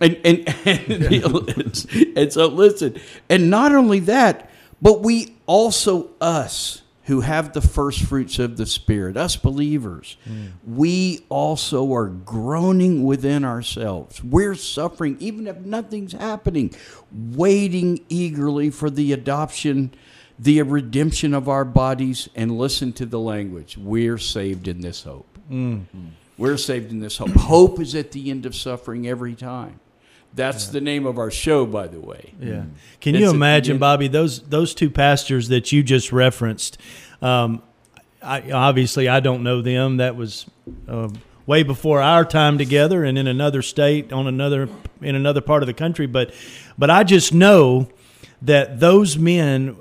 [0.00, 2.98] and and and, and so listen,
[3.28, 4.50] and not only that,
[4.80, 6.81] but we also us
[7.12, 10.50] who have the first fruits of the Spirit, us believers, mm.
[10.66, 14.24] we also are groaning within ourselves.
[14.24, 16.74] We're suffering, even if nothing's happening,
[17.12, 19.92] waiting eagerly for the adoption,
[20.38, 22.30] the redemption of our bodies.
[22.34, 25.38] And listen to the language we're saved in this hope.
[25.50, 25.84] Mm.
[25.94, 26.10] Mm.
[26.38, 27.32] We're saved in this hope.
[27.32, 29.80] Hope is at the end of suffering every time.
[30.34, 32.32] That's the name of our show, by the way.
[32.40, 32.64] Yeah.
[33.00, 33.80] Can It's you imagine, yeah.
[33.80, 36.78] Bobby, those those two pastors that you just referenced?
[37.20, 37.62] Um,
[38.22, 39.98] I, obviously, I don't know them.
[39.98, 40.46] That was
[40.88, 41.10] uh,
[41.46, 44.68] way before our time together, and in another state, on another
[45.00, 46.06] in another part of the country.
[46.06, 46.32] But
[46.78, 47.88] but I just know
[48.42, 49.76] that those men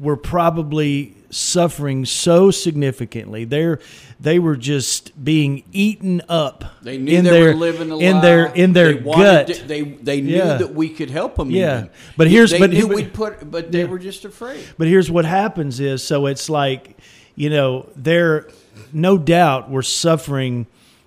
[0.00, 3.44] were probably suffering so significantly.
[3.44, 3.78] They're
[4.20, 6.64] they were just being eaten up.
[6.82, 8.20] They knew in they their, were living a in lie.
[8.22, 9.46] their in their they gut.
[9.48, 10.58] to- they they knew Yeah.
[10.58, 11.50] that we could help them.
[11.50, 11.78] Yeah.
[11.78, 11.90] even.
[12.16, 14.62] But here's- they but- knew but- we'd put, but they were just afraid.
[14.78, 16.96] But here's what happens is so it's like,
[17.34, 18.46] you know, they're
[18.92, 20.66] no doubt were suffering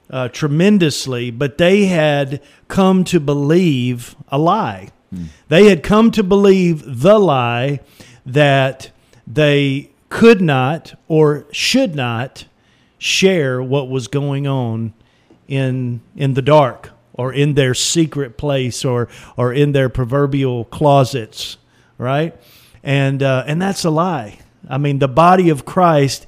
[0.09, 4.89] uh, tremendously, but they had come to believe a lie.
[5.47, 7.79] They had come to believe the lie
[8.25, 8.91] that
[9.25, 12.45] they could not or should not
[12.97, 14.93] share what was going on
[15.47, 21.57] in in the dark or in their secret place or or in their proverbial closets,
[21.97, 22.35] right?
[22.83, 24.39] And uh, and that's a lie.
[24.69, 26.25] I mean, the body of Christ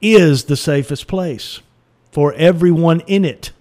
[0.00, 1.60] is the safest place
[2.12, 3.52] for everyone in it,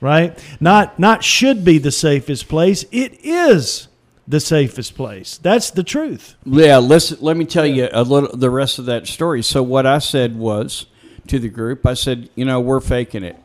[0.00, 0.38] right?
[0.60, 2.84] Not not should be the safest place.
[2.90, 3.88] It is
[4.30, 5.38] the safest place.
[5.38, 6.36] That's the truth.
[6.44, 7.18] Yeah, listen.
[7.20, 9.42] Let me tell you a little the rest of that story.
[9.42, 10.86] So what I said was
[11.26, 13.36] to the group, I said, you know, we're faking it.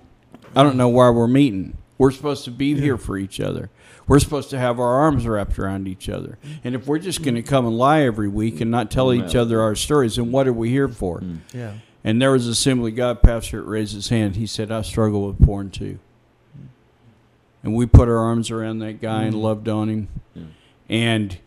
[0.56, 1.78] I don't know why we're meeting.
[1.98, 3.70] We're supposed to be here for each other.
[4.08, 6.38] We're supposed to have our arms wrapped around each other.
[6.64, 9.36] And if we're just going to come and lie every week and not tell each
[9.36, 11.22] other our stories, then what are we here for?
[11.22, 11.40] Mm.
[11.52, 11.74] Yeah.
[12.04, 14.36] And there was a Assembly God pastor that raised his hand.
[14.36, 15.98] He said, I struggle with porn too.
[17.64, 19.42] And we put our arms around that guy and mm.
[19.42, 20.08] loved on him.
[20.90, 21.38] And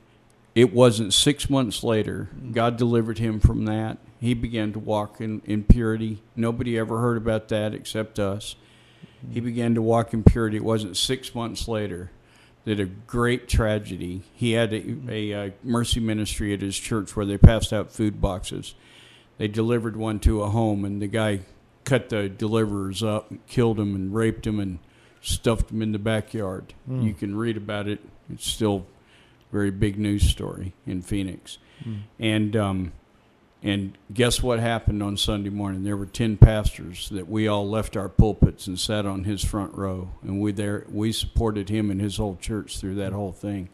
[0.55, 3.99] it wasn't six months later, God delivered him from that.
[4.21, 6.23] He began to walk in, in purity.
[6.35, 8.57] Nobody ever heard about that except us.
[9.33, 10.57] He began to walk in purity.
[10.57, 12.11] It wasn't six months later
[12.65, 14.23] that a great tragedy.
[14.35, 18.21] He had a, a, uh mercy ministry at his church where they passed out food
[18.21, 18.75] boxes.
[19.39, 21.41] They delivered one to a home, and the guy
[21.85, 24.81] cut the deliverers up, and killed them, and raped them, and
[25.23, 26.75] stuffed them in the backyard.
[27.05, 28.01] You can read about it.
[28.33, 28.98] It's still a
[29.53, 31.59] very big news story in Phoenix.
[32.19, 32.93] And um,
[33.63, 35.85] and guess what happened on Sunday morning?
[35.85, 39.75] There were ten pastors that we all left our pulpits and sat on his front
[39.75, 43.69] row, and we there we supported him and his whole church through that whole thing.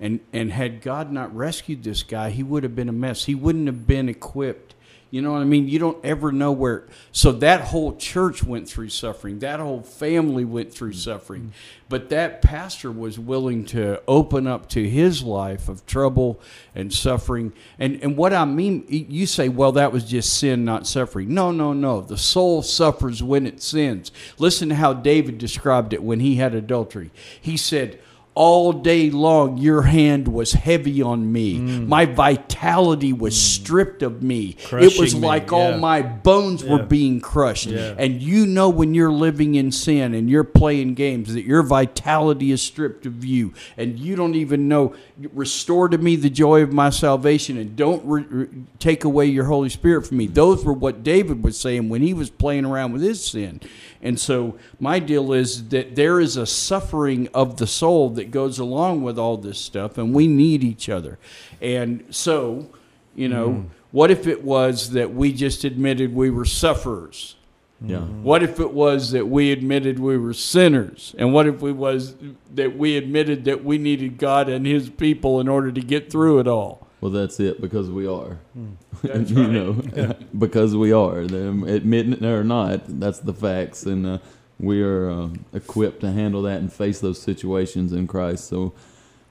[0.00, 3.26] And and had God not rescued this guy, he would have been a mess.
[3.26, 4.74] He wouldn't have been equipped.
[5.10, 5.68] You know what I mean?
[5.68, 6.84] You don't ever know where.
[7.10, 9.40] So that whole church went through suffering.
[9.40, 10.98] That whole family went through mm-hmm.
[10.98, 11.52] suffering.
[11.88, 16.40] But that pastor was willing to open up to his life of trouble
[16.76, 17.52] and suffering.
[17.78, 21.34] And and what I mean, you say, well, that was just sin, not suffering.
[21.34, 22.00] No, no, no.
[22.00, 24.12] The soul suffers when it sins.
[24.38, 27.10] Listen to how David described it when he had adultery.
[27.40, 27.98] He said
[28.40, 31.58] all day long your hand was heavy on me.
[31.58, 31.86] Mm.
[31.86, 33.38] My vitality was mm.
[33.38, 34.56] stripped of me.
[34.58, 35.76] It was Crushing me, like all yeah.
[35.76, 37.66] my bones were being crushed.
[37.66, 37.94] Yeah.
[37.98, 42.50] and you know when you're living in sin and you're playing games that your vitality
[42.50, 43.52] is stripped of you.
[43.76, 44.94] And you don't even know
[45.34, 49.44] restore to me the joy of my salvation and don't re- re- take away your
[49.44, 50.26] holy spirit from me.
[50.26, 53.60] Those were what david was saying when he was playing around with his sin
[54.02, 58.58] and so my deal is that there is a suffering of the soul that goes
[58.58, 61.18] along with all this stuff, and we need each other.
[61.60, 62.70] And so,
[63.14, 63.66] you know, hmm.
[63.92, 67.36] what if it was that we just admitted we were sufferers?
[67.82, 68.00] Yeah.
[68.00, 71.14] What if it was that we admitted we were sinners?
[71.16, 72.14] And what if it was
[72.54, 76.40] that we admitted that we needed God and his people in order to get through
[76.40, 76.86] it all?
[77.00, 78.38] Well, that's it because we are.
[79.02, 79.50] That's you right.
[79.50, 81.26] know, because we are.
[81.26, 84.18] Them admitting it or not, that's the facts, and uh,
[84.58, 88.46] we are uh, equipped to handle that and face those situations in Christ.
[88.48, 88.74] So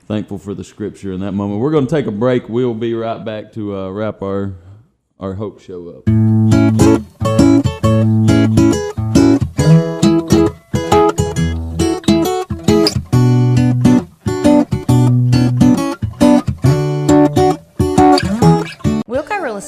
[0.08, 1.62] thankful for the Scripture in that moment.
[1.62, 2.50] We're going to take a break.
[2.50, 4.56] We'll be right back to uh, wrap our
[5.20, 6.06] our hope show up.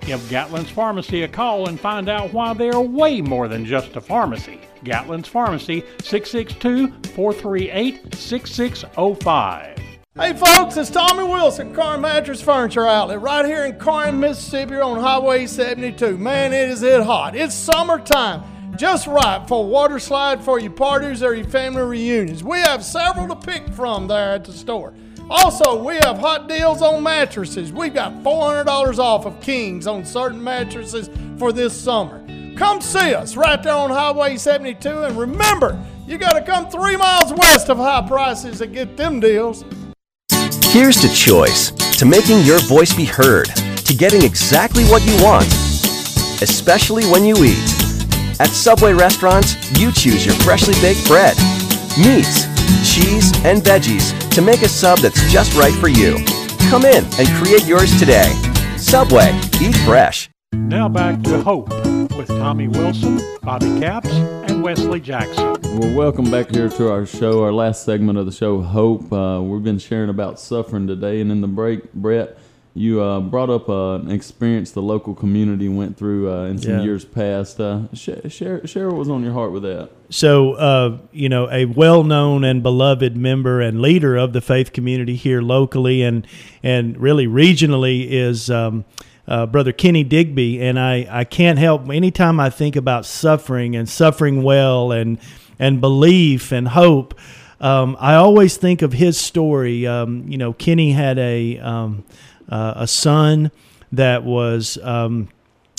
[0.00, 3.96] Give Gatlin's Pharmacy a call and find out why they are way more than just
[3.96, 4.60] a pharmacy.
[4.84, 9.78] Gatlin's Pharmacy, 662 438 6605.
[10.14, 14.74] Hey folks, it's Tommy Wilson, Car and Mattress Furniture Outlet, right here in Corinth, Mississippi
[14.74, 16.18] on Highway 72.
[16.18, 17.34] Man, it is it hot.
[17.34, 18.42] It's summertime.
[18.76, 22.44] Just right for a water slide for your parties or your family reunions.
[22.44, 24.92] We have several to pick from there at the store.
[25.30, 27.72] Also, we have hot deals on mattresses.
[27.72, 31.08] We've got $400 off of Kings on certain mattresses
[31.38, 32.24] for this summer.
[32.56, 36.96] Come see us right there on Highway 72, and remember, you got to come three
[36.96, 39.64] miles west of high prices to get them deals.
[40.66, 45.46] Here's to choice, to making your voice be heard, to getting exactly what you want,
[46.42, 47.82] especially when you eat.
[48.40, 51.36] At Subway restaurants, you choose your freshly baked bread,
[51.98, 52.46] meats,
[52.84, 56.18] cheese, and veggies to make a sub that's just right for you.
[56.70, 58.32] Come in and create yours today.
[58.76, 60.30] Subway, eat fresh.
[60.52, 61.70] Now back to Hope
[62.16, 65.56] with Tommy Wilson, Bobby Capps, and Wesley Jackson.
[65.78, 69.12] Well, welcome back here to our show, our last segment of the show, Hope.
[69.12, 72.38] Uh, we've been sharing about suffering today, and in the break, Brett,
[72.74, 76.72] you uh, brought up uh, an experience the local community went through uh, in some
[76.72, 76.82] Yeah.
[76.82, 77.60] years past.
[77.60, 79.90] Uh, sh- share, share what was on your heart with that.
[80.08, 85.16] So, uh, you know, a well-known and beloved member and leader of the faith community
[85.16, 86.26] here locally and
[86.62, 88.84] and really regionally is um,
[89.28, 90.62] uh, Brother Kenny Digby.
[90.62, 95.18] And I, I can't help anytime I think about suffering and suffering well and
[95.58, 97.14] and belief and hope.
[97.60, 99.86] Um, I always think of his story.
[99.86, 102.04] Um, you know, Kenny had a um,
[102.52, 103.50] uh, a son
[103.90, 105.28] that was um,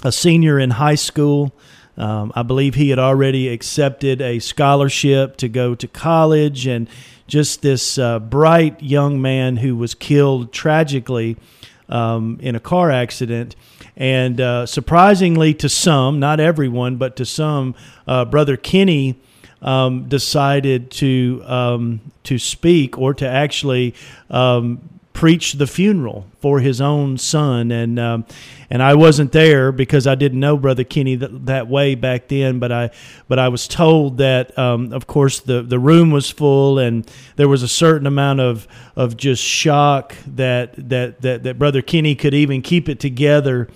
[0.03, 1.53] a senior in high school.
[1.97, 6.89] Um, I believe he had already accepted a scholarship to go to college, and
[7.27, 11.37] just this uh, bright young man who was killed tragically
[11.89, 13.55] um, in a car accident.
[13.95, 17.75] And uh, surprisingly to some, not everyone, but to some,
[18.07, 19.21] uh, Brother Kenny
[19.61, 23.93] um, decided to um, to speak or to actually
[24.31, 28.25] um, preach the funeral for his own son, and um,
[28.69, 32.59] and I wasn't there because I didn't know Brother Kenny that, that way back then.
[32.59, 32.89] But I
[33.27, 37.47] but I was told that um, of course the the room was full, and there
[37.47, 42.33] was a certain amount of of just shock that that that, that Brother Kenny could
[42.33, 43.69] even keep it together.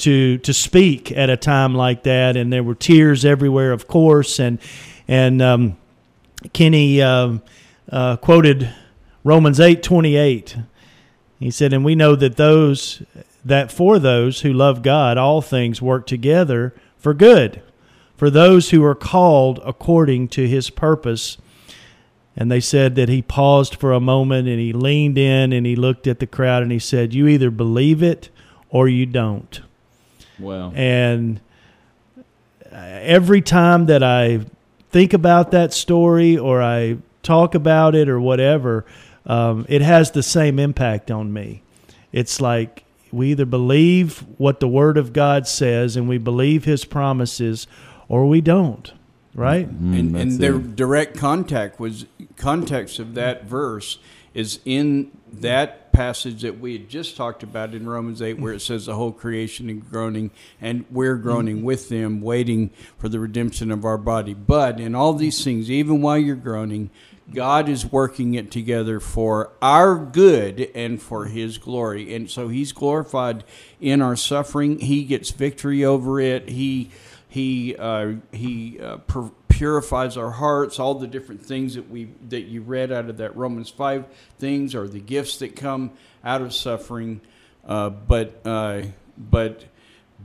[0.00, 4.38] To, to speak at a time like that, and there were tears everywhere, of course,
[4.40, 4.58] and
[5.06, 5.76] and um,
[6.54, 7.42] Kenny um,
[7.92, 8.72] uh, quoted
[9.24, 10.56] Romans eight twenty eight.
[11.40, 13.02] He said, "And we know that those
[13.44, 17.62] that for those who love God, all things work together for good,
[18.16, 21.38] for those who are called according to His purpose."
[22.36, 25.74] And they said that he paused for a moment and he leaned in and he
[25.74, 28.28] looked at the crowd and he said, "You either believe it
[28.68, 29.60] or you don't."
[30.38, 30.72] Wow.
[30.74, 31.40] And
[32.70, 34.40] uh, every time that I
[34.90, 38.84] think about that story or I talk about it or whatever,
[39.26, 41.62] um, it has the same impact on me.
[42.12, 46.84] It's like we either believe what the Word of God says and we believe His
[46.84, 47.66] promises,
[48.08, 48.92] or we don't.
[49.34, 49.68] Right?
[49.68, 50.74] Mm, and, and their it.
[50.74, 52.06] direct contact was
[52.36, 53.98] context of that verse
[54.34, 58.60] is in that passage that we had just talked about in Romans 8 where it
[58.60, 63.70] says the whole creation is groaning and we're groaning with them waiting for the redemption
[63.70, 66.90] of our body but in all these things even while you're groaning
[67.32, 72.72] God is working it together for our good and for his glory and so he's
[72.72, 73.44] glorified
[73.80, 76.90] in our suffering he gets victory over it he
[77.30, 80.78] he uh, he uh, pur- purifies our hearts.
[80.78, 84.04] All the different things that we that you read out of that Romans five
[84.38, 85.92] things are the gifts that come
[86.24, 87.20] out of suffering.
[87.64, 88.82] Uh, but uh,
[89.16, 89.64] but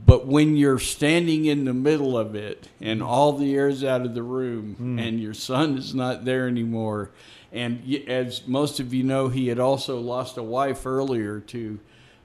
[0.04, 4.14] but when you're standing in the middle of it and all the air's out of
[4.14, 5.00] the room Mm.
[5.08, 7.10] and your son is not there anymore,
[7.52, 11.78] and as most of you know, he had also lost a wife earlier to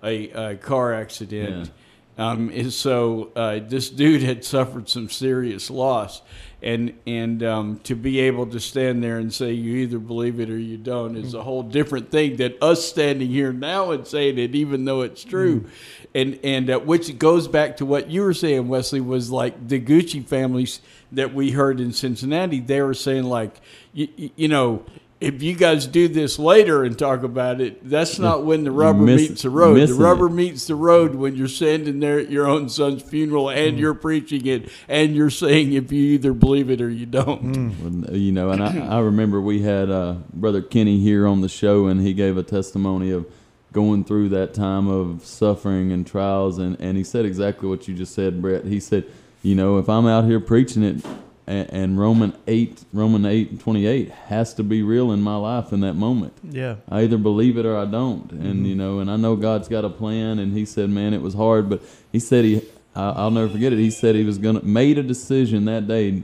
[0.03, 1.71] a, a car accident.
[2.17, 6.21] Um, and so uh, this dude had suffered some serious loss,
[6.61, 10.49] and and um, to be able to stand there and say you either believe it
[10.49, 14.37] or you don't is a whole different thing than us standing here now and saying
[14.37, 15.67] it, even though it's true,
[16.13, 19.79] and and uh, which goes back to what you were saying, Wesley, was like the
[19.79, 20.81] Gucci families
[21.11, 22.59] that we heard in Cincinnati.
[22.59, 23.59] They were saying like,
[23.93, 24.85] you, you know.
[25.21, 29.03] If you guys do this later and talk about it, that's not when the rubber
[29.03, 29.75] miss- meets the road.
[29.75, 29.99] The missing it.
[30.03, 33.67] rubber meets the road when you're standing there at your own son's funeral Mm.
[33.69, 37.71] and you're preaching it and you're saying if you either believe it or you don't.
[38.07, 41.49] Well, you know, and I, I remember we had uh, Brother Kenny here on the
[41.49, 43.27] show, and he gave a testimony of
[43.73, 47.93] going through that time of suffering and trials, and, and he said exactly what you
[47.93, 48.65] just said, Brett.
[48.65, 49.05] He said,
[49.43, 51.05] you know, if I'm out here preaching it,
[51.47, 55.35] and, and Roman eight, Roman eight and twenty eight has to be real in my
[55.35, 56.33] life in that moment.
[56.43, 56.75] Yeah.
[56.89, 58.31] I either believe it or I don't.
[58.31, 58.65] And mm-hmm.
[58.65, 60.39] you know, and I know God's got a plan.
[60.39, 61.81] And He said, man, it was hard, but
[62.11, 62.61] He said He,
[62.95, 63.79] I, I'll never forget it.
[63.79, 66.23] He said He was gonna made a decision that day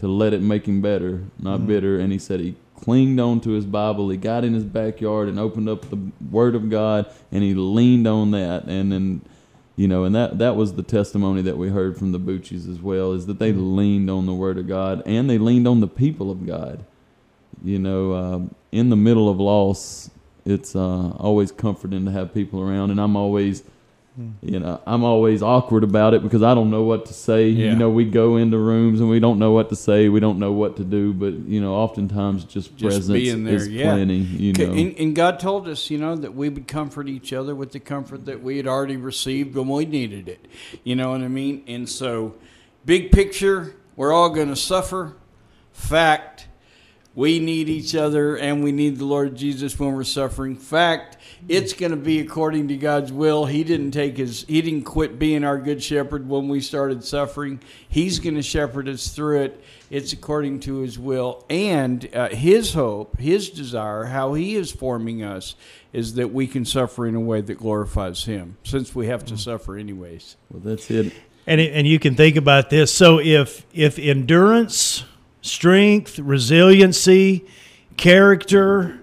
[0.00, 1.68] to let it make Him better, not mm-hmm.
[1.68, 1.98] bitter.
[1.98, 4.08] And He said He clinged on to His Bible.
[4.10, 5.98] He got in His backyard and opened up the
[6.30, 8.64] Word of God, and He leaned on that.
[8.64, 9.20] And then.
[9.76, 12.80] You know, and that that was the testimony that we heard from the Bucci's as
[12.80, 15.86] well, is that they leaned on the Word of God and they leaned on the
[15.86, 16.84] people of God.
[17.62, 18.40] You know, uh,
[18.72, 20.10] in the middle of loss,
[20.46, 23.64] it's uh, always comforting to have people around, and I'm always,
[24.18, 24.32] Mm.
[24.40, 27.48] you know, I'm always awkward about it because I don't know what to say.
[27.48, 27.72] Yeah.
[27.72, 30.38] You know, we go into rooms and we don't know what to say, we don't
[30.38, 33.92] know what to do, but you know, oftentimes just, Just presence being there, is yeah.
[33.92, 34.16] plenty.
[34.16, 37.54] You know, And, and God told us, you know, that we would comfort each other
[37.54, 40.46] with the comfort that we had already received when we needed it.
[40.82, 41.62] You know what I mean?
[41.66, 42.36] And so,
[42.86, 45.16] big picture, we're all going to suffer.
[45.72, 46.48] Fact,
[47.16, 50.54] we need each other and we need the Lord Jesus when we're suffering.
[50.54, 51.16] Fact,
[51.48, 53.46] it's going to be according to God's will.
[53.46, 57.60] He didn't take his he didn't quit being our good shepherd when we started suffering.
[57.88, 59.64] He's going to shepherd us through it.
[59.88, 65.22] It's according to his will and uh, his hope, his desire, how he is forming
[65.22, 65.54] us
[65.94, 69.38] is that we can suffer in a way that glorifies him since we have to
[69.38, 70.36] suffer anyways.
[70.50, 71.14] well, that's it.
[71.46, 72.92] And it, and you can think about this.
[72.92, 75.04] So if if endurance,
[75.46, 77.46] strength, resiliency,
[77.96, 78.98] character,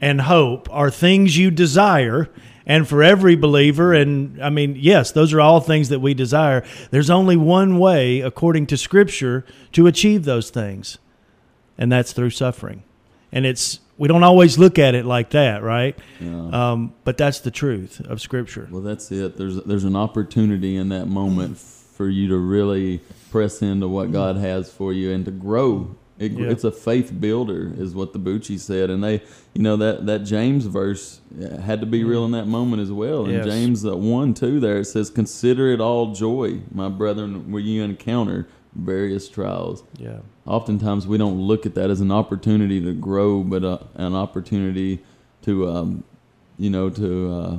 [0.00, 2.28] and hope are things you desire,
[2.66, 6.64] and for every believer, and I mean, yes, those are all things that we desire.
[6.90, 10.98] There's only one way, according to Scripture, to achieve those things,
[11.76, 12.82] and that's through suffering.
[13.32, 15.98] And it's we don't always look at it like that, right?
[16.20, 16.50] Yeah.
[16.52, 18.68] Um, but that's the truth of Scripture.
[18.70, 19.36] Well, that's it.
[19.36, 23.00] There's there's an opportunity in that moment for you to really
[23.30, 25.94] press into what God has for you and to grow.
[26.18, 26.48] It, Yeah.
[26.48, 29.22] It's a faith builder, is what the Bucci said, and they,
[29.54, 32.90] you know, that that James verse uh, had to be real in that moment as
[32.90, 33.24] well.
[33.26, 33.44] In Yes.
[33.46, 37.84] James uh, one two, there it says, "Consider it all joy, my brethren, when you
[37.84, 40.18] encounter various trials." Yeah.
[40.44, 44.98] oftentimes we don't look at that as an opportunity to grow, but uh, an opportunity
[45.42, 46.02] to, um,
[46.58, 47.58] you know, to uh,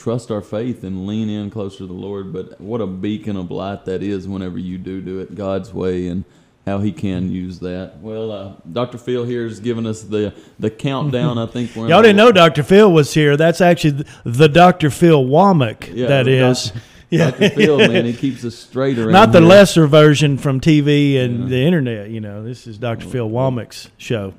[0.00, 2.32] trust our faith and lean in closer to the Lord.
[2.32, 6.08] But what a beacon of light that is whenever you do do it God's way
[6.08, 6.24] and
[6.66, 7.98] how He can use that.
[8.00, 8.98] Well, uh, Dr.
[8.98, 11.38] Phil here has given us the the countdown.
[11.38, 12.62] I think we're Y'all didn't know Dr.
[12.62, 13.36] Phil was here.
[13.36, 14.90] That's actually the Dr.
[14.90, 15.94] Phil Womack.
[15.94, 16.70] Yeah, that is.
[16.70, 17.32] doc- Yeah.
[17.32, 17.50] Dr.
[17.50, 19.10] Phil, man, he keeps us straight around.
[19.10, 19.48] Not the here.
[19.48, 22.08] lesser version from TV and the internet.
[22.08, 23.04] You know, this is Dr.
[23.08, 24.32] Phil Womack's show.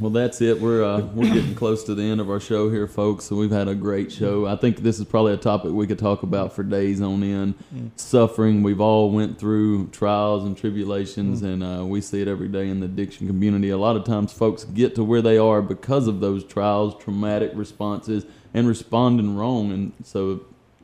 [0.00, 0.60] Well, that's it.
[0.60, 3.24] We're uh, we're getting close to the end of our show here, folks.
[3.24, 4.46] So we've had a great show.
[4.46, 7.54] I think this is probably a topic we could talk about for days on end.
[7.96, 8.62] Suffering.
[8.62, 12.78] We've all went through trials and tribulations, and uh, we see it every day in
[12.78, 13.70] the addiction community.
[13.70, 17.50] A lot of times, folks get to where they are because of those trials, traumatic
[17.54, 18.24] responses,
[18.54, 19.72] and responding wrong.
[19.72, 20.42] And so,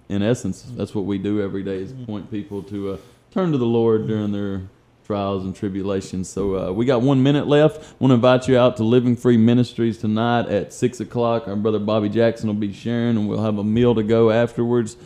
[0.09, 2.97] in essence, that's what we do every day: is point people to uh,
[3.31, 4.63] turn to the Lord during their
[5.05, 6.29] trials and tribulations.
[6.29, 7.83] So uh, we got one minute left.
[7.83, 11.47] I want to invite you out to Living Free Ministries tonight at six o'clock.
[11.47, 14.97] Our brother Bobby Jackson will be sharing, and we'll have a meal to go afterwards.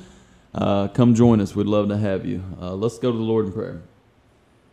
[0.55, 1.55] Uh, come join us.
[1.55, 2.43] We'd love to have you.
[2.61, 3.83] Uh, let's go to the Lord in prayer.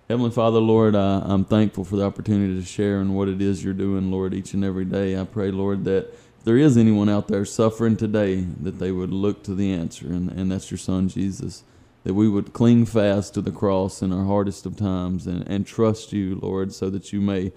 [0.08, 3.74] Heavenly Father, Lord, I'm thankful for the opportunity to share in what it is you're
[3.74, 5.20] doing, Lord, each and every day.
[5.20, 9.12] I pray, Lord, that if there is anyone out there suffering today, that they would
[9.12, 11.64] look to the answer, and, and that's your Son, Jesus
[12.06, 15.66] that we would cling fast to the cross in our hardest of times and, and
[15.66, 17.52] trust you, Lord, so that you may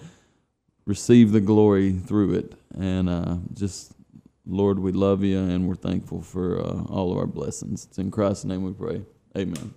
[0.87, 2.55] receive the glory through it.
[2.75, 3.93] And uh, just,
[4.47, 7.85] Lord, we love you and we're thankful for uh, all of our blessings.
[7.85, 9.03] It's in Christ's name we pray.
[9.37, 9.75] Amen.